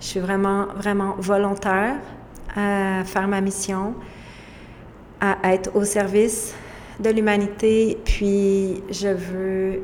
je 0.00 0.06
suis 0.06 0.20
vraiment, 0.20 0.66
vraiment 0.76 1.16
volontaire 1.18 1.96
à 2.54 3.02
faire 3.04 3.26
ma 3.26 3.40
mission, 3.40 3.94
à 5.20 5.38
être 5.52 5.74
au 5.74 5.84
service 5.84 6.54
de 7.02 7.10
l'humanité. 7.10 7.98
Puis 8.04 8.82
je 8.90 9.08
veux 9.08 9.82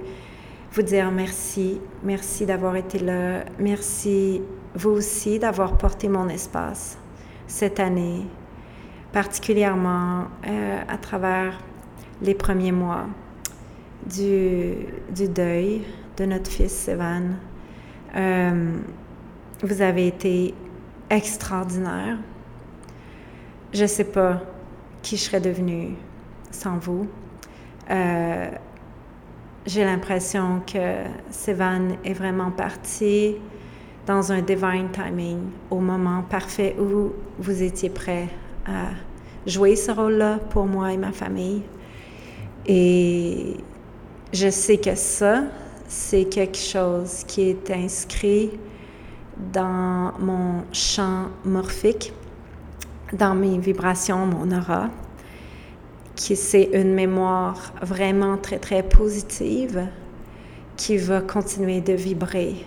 vous 0.72 0.82
dire 0.82 1.10
merci. 1.10 1.80
Merci 2.02 2.46
d'avoir 2.46 2.76
été 2.76 2.98
là. 2.98 3.44
Merci 3.58 4.40
vous 4.74 4.90
aussi 4.90 5.38
d'avoir 5.38 5.76
porté 5.76 6.08
mon 6.08 6.28
espace 6.28 6.98
cette 7.46 7.80
année, 7.80 8.26
particulièrement 9.12 10.26
euh, 10.46 10.80
à 10.86 10.98
travers 10.98 11.58
les 12.22 12.34
premiers 12.34 12.72
mois 12.72 13.06
du, 14.06 14.74
du, 15.14 15.28
deuil 15.28 15.82
de 16.16 16.24
notre 16.26 16.50
fils 16.50 16.88
Evan. 16.88 17.36
Euh, 18.14 18.76
vous 19.62 19.82
avez 19.82 20.06
été 20.06 20.54
extraordinaire. 21.10 22.18
Je 23.72 23.82
ne 23.82 23.88
sais 23.88 24.04
pas 24.04 24.40
qui 25.02 25.16
je 25.16 25.22
serais 25.22 25.40
devenue 25.40 25.94
sans 26.50 26.78
vous. 26.78 27.06
Euh, 27.90 28.50
j'ai 29.66 29.84
l'impression 29.84 30.62
que 30.66 31.04
Sivan 31.30 31.96
est 32.04 32.12
vraiment 32.12 32.50
parti 32.50 33.36
dans 34.06 34.32
un 34.32 34.40
divine 34.40 34.88
timing, 34.90 35.50
au 35.70 35.80
moment 35.80 36.22
parfait 36.22 36.74
où 36.80 37.12
vous 37.38 37.62
étiez 37.62 37.90
prêt 37.90 38.28
à 38.66 38.86
jouer 39.46 39.76
ce 39.76 39.90
rôle-là 39.90 40.38
pour 40.50 40.64
moi 40.66 40.92
et 40.92 40.96
ma 40.96 41.12
famille. 41.12 41.62
Et 42.66 43.56
je 44.32 44.48
sais 44.48 44.78
que 44.78 44.94
ça, 44.94 45.42
c'est 45.86 46.24
quelque 46.24 46.56
chose 46.56 47.24
qui 47.26 47.42
est 47.42 47.70
inscrit 47.70 48.50
dans 49.52 50.12
mon 50.18 50.64
champ 50.72 51.26
morphique, 51.44 52.12
dans 53.12 53.34
mes 53.34 53.58
vibrations, 53.58 54.26
mon 54.26 54.50
aura 54.56 54.88
c'est 56.18 56.70
une 56.72 56.94
mémoire 56.94 57.72
vraiment 57.80 58.36
très, 58.36 58.58
très 58.58 58.82
positive 58.82 59.86
qui 60.76 60.96
va 60.96 61.20
continuer 61.20 61.80
de 61.80 61.92
vibrer 61.92 62.66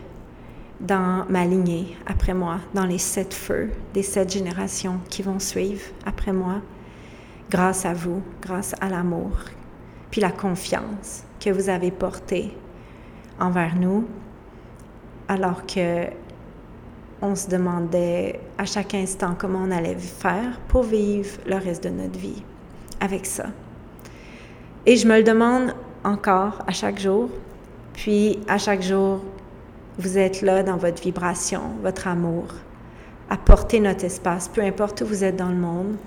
dans 0.80 1.26
ma 1.30 1.46
lignée 1.46 1.96
après 2.08 2.34
moi, 2.34 2.60
dans 2.74 2.86
les 2.86 2.98
sept 2.98 3.34
feux 3.34 3.70
des 3.94 4.04
sept 4.04 4.32
générations 4.32 5.00
qui 5.10 5.22
vont 5.22 5.40
suivre 5.40 5.82
après 6.06 6.34
moi, 6.34 6.62
grâce 7.50 7.86
à 7.86 7.94
vous, 7.94 8.22
grâce 8.42 8.74
à 8.82 8.90
l'amour, 8.90 9.32
puis 10.10 10.22
la 10.22 10.32
confiance 10.32 11.24
que 11.40 11.50
vous 11.50 11.70
avez 11.70 11.92
portée 11.92 12.56
envers 13.40 13.76
nous, 13.76 14.08
alors 15.28 15.66
que 15.66 16.06
on 17.22 17.36
se 17.36 17.50
demandait 17.50 18.40
à 18.58 18.66
chaque 18.66 18.96
instant 18.96 19.36
comment 19.38 19.60
on 19.64 19.72
allait 19.72 19.96
faire 19.96 20.60
pour 20.68 20.84
vivre 20.84 21.38
le 21.46 21.58
reste 21.58 21.84
de 21.84 21.90
notre 21.90 22.18
vie 22.18 22.44
avec 23.02 23.26
ça. 23.26 23.48
Et 24.86 24.96
je 24.96 25.06
me 25.06 25.18
le 25.18 25.24
demande 25.24 25.76
encore 26.06 26.64
à 26.66 26.72
chaque 26.72 27.00
jour. 27.00 27.30
Puis 27.94 28.40
à 28.48 28.58
chaque 28.58 28.82
jour, 28.82 29.22
vous 29.98 30.18
êtes 30.18 30.42
là 30.42 30.64
dans 30.64 30.78
votre 30.78 31.02
vibration, 31.02 31.62
votre 31.84 32.08
amour, 32.08 32.46
à 33.30 33.38
porter 33.38 33.80
notre 33.80 34.06
espace, 34.06 34.48
peu 34.48 34.62
importe 34.62 35.02
où 35.02 35.06
vous 35.06 35.24
êtes 35.24 35.36
dans 35.36 35.50
le 35.50 35.58
monde, 35.58 35.98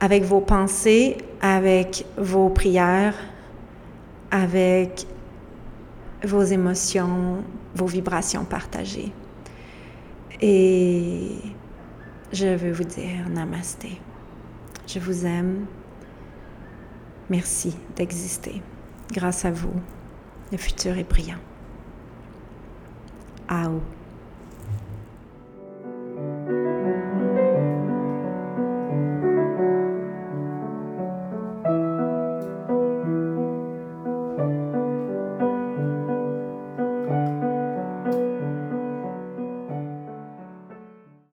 avec 0.00 0.24
vos 0.24 0.40
pensées, 0.40 1.18
avec 1.40 2.06
vos 2.16 2.48
prières, 2.48 3.16
avec 4.30 5.06
vos 6.24 6.42
émotions, 6.42 7.44
vos 7.74 7.86
vibrations 7.86 8.44
partagées. 8.44 9.12
Et 10.40 11.28
je 12.32 12.46
veux 12.46 12.72
vous 12.72 12.84
dire 12.84 13.28
namasté. 13.30 14.00
Je 14.86 14.98
vous 14.98 15.26
aime. 15.26 15.66
Merci 17.30 17.74
d'exister. 17.96 18.62
Grâce 19.12 19.44
à 19.44 19.50
vous, 19.50 19.72
le 20.52 20.58
futur 20.58 20.98
est 20.98 21.08
brillant. 21.08 21.38
Ao. 23.48 23.80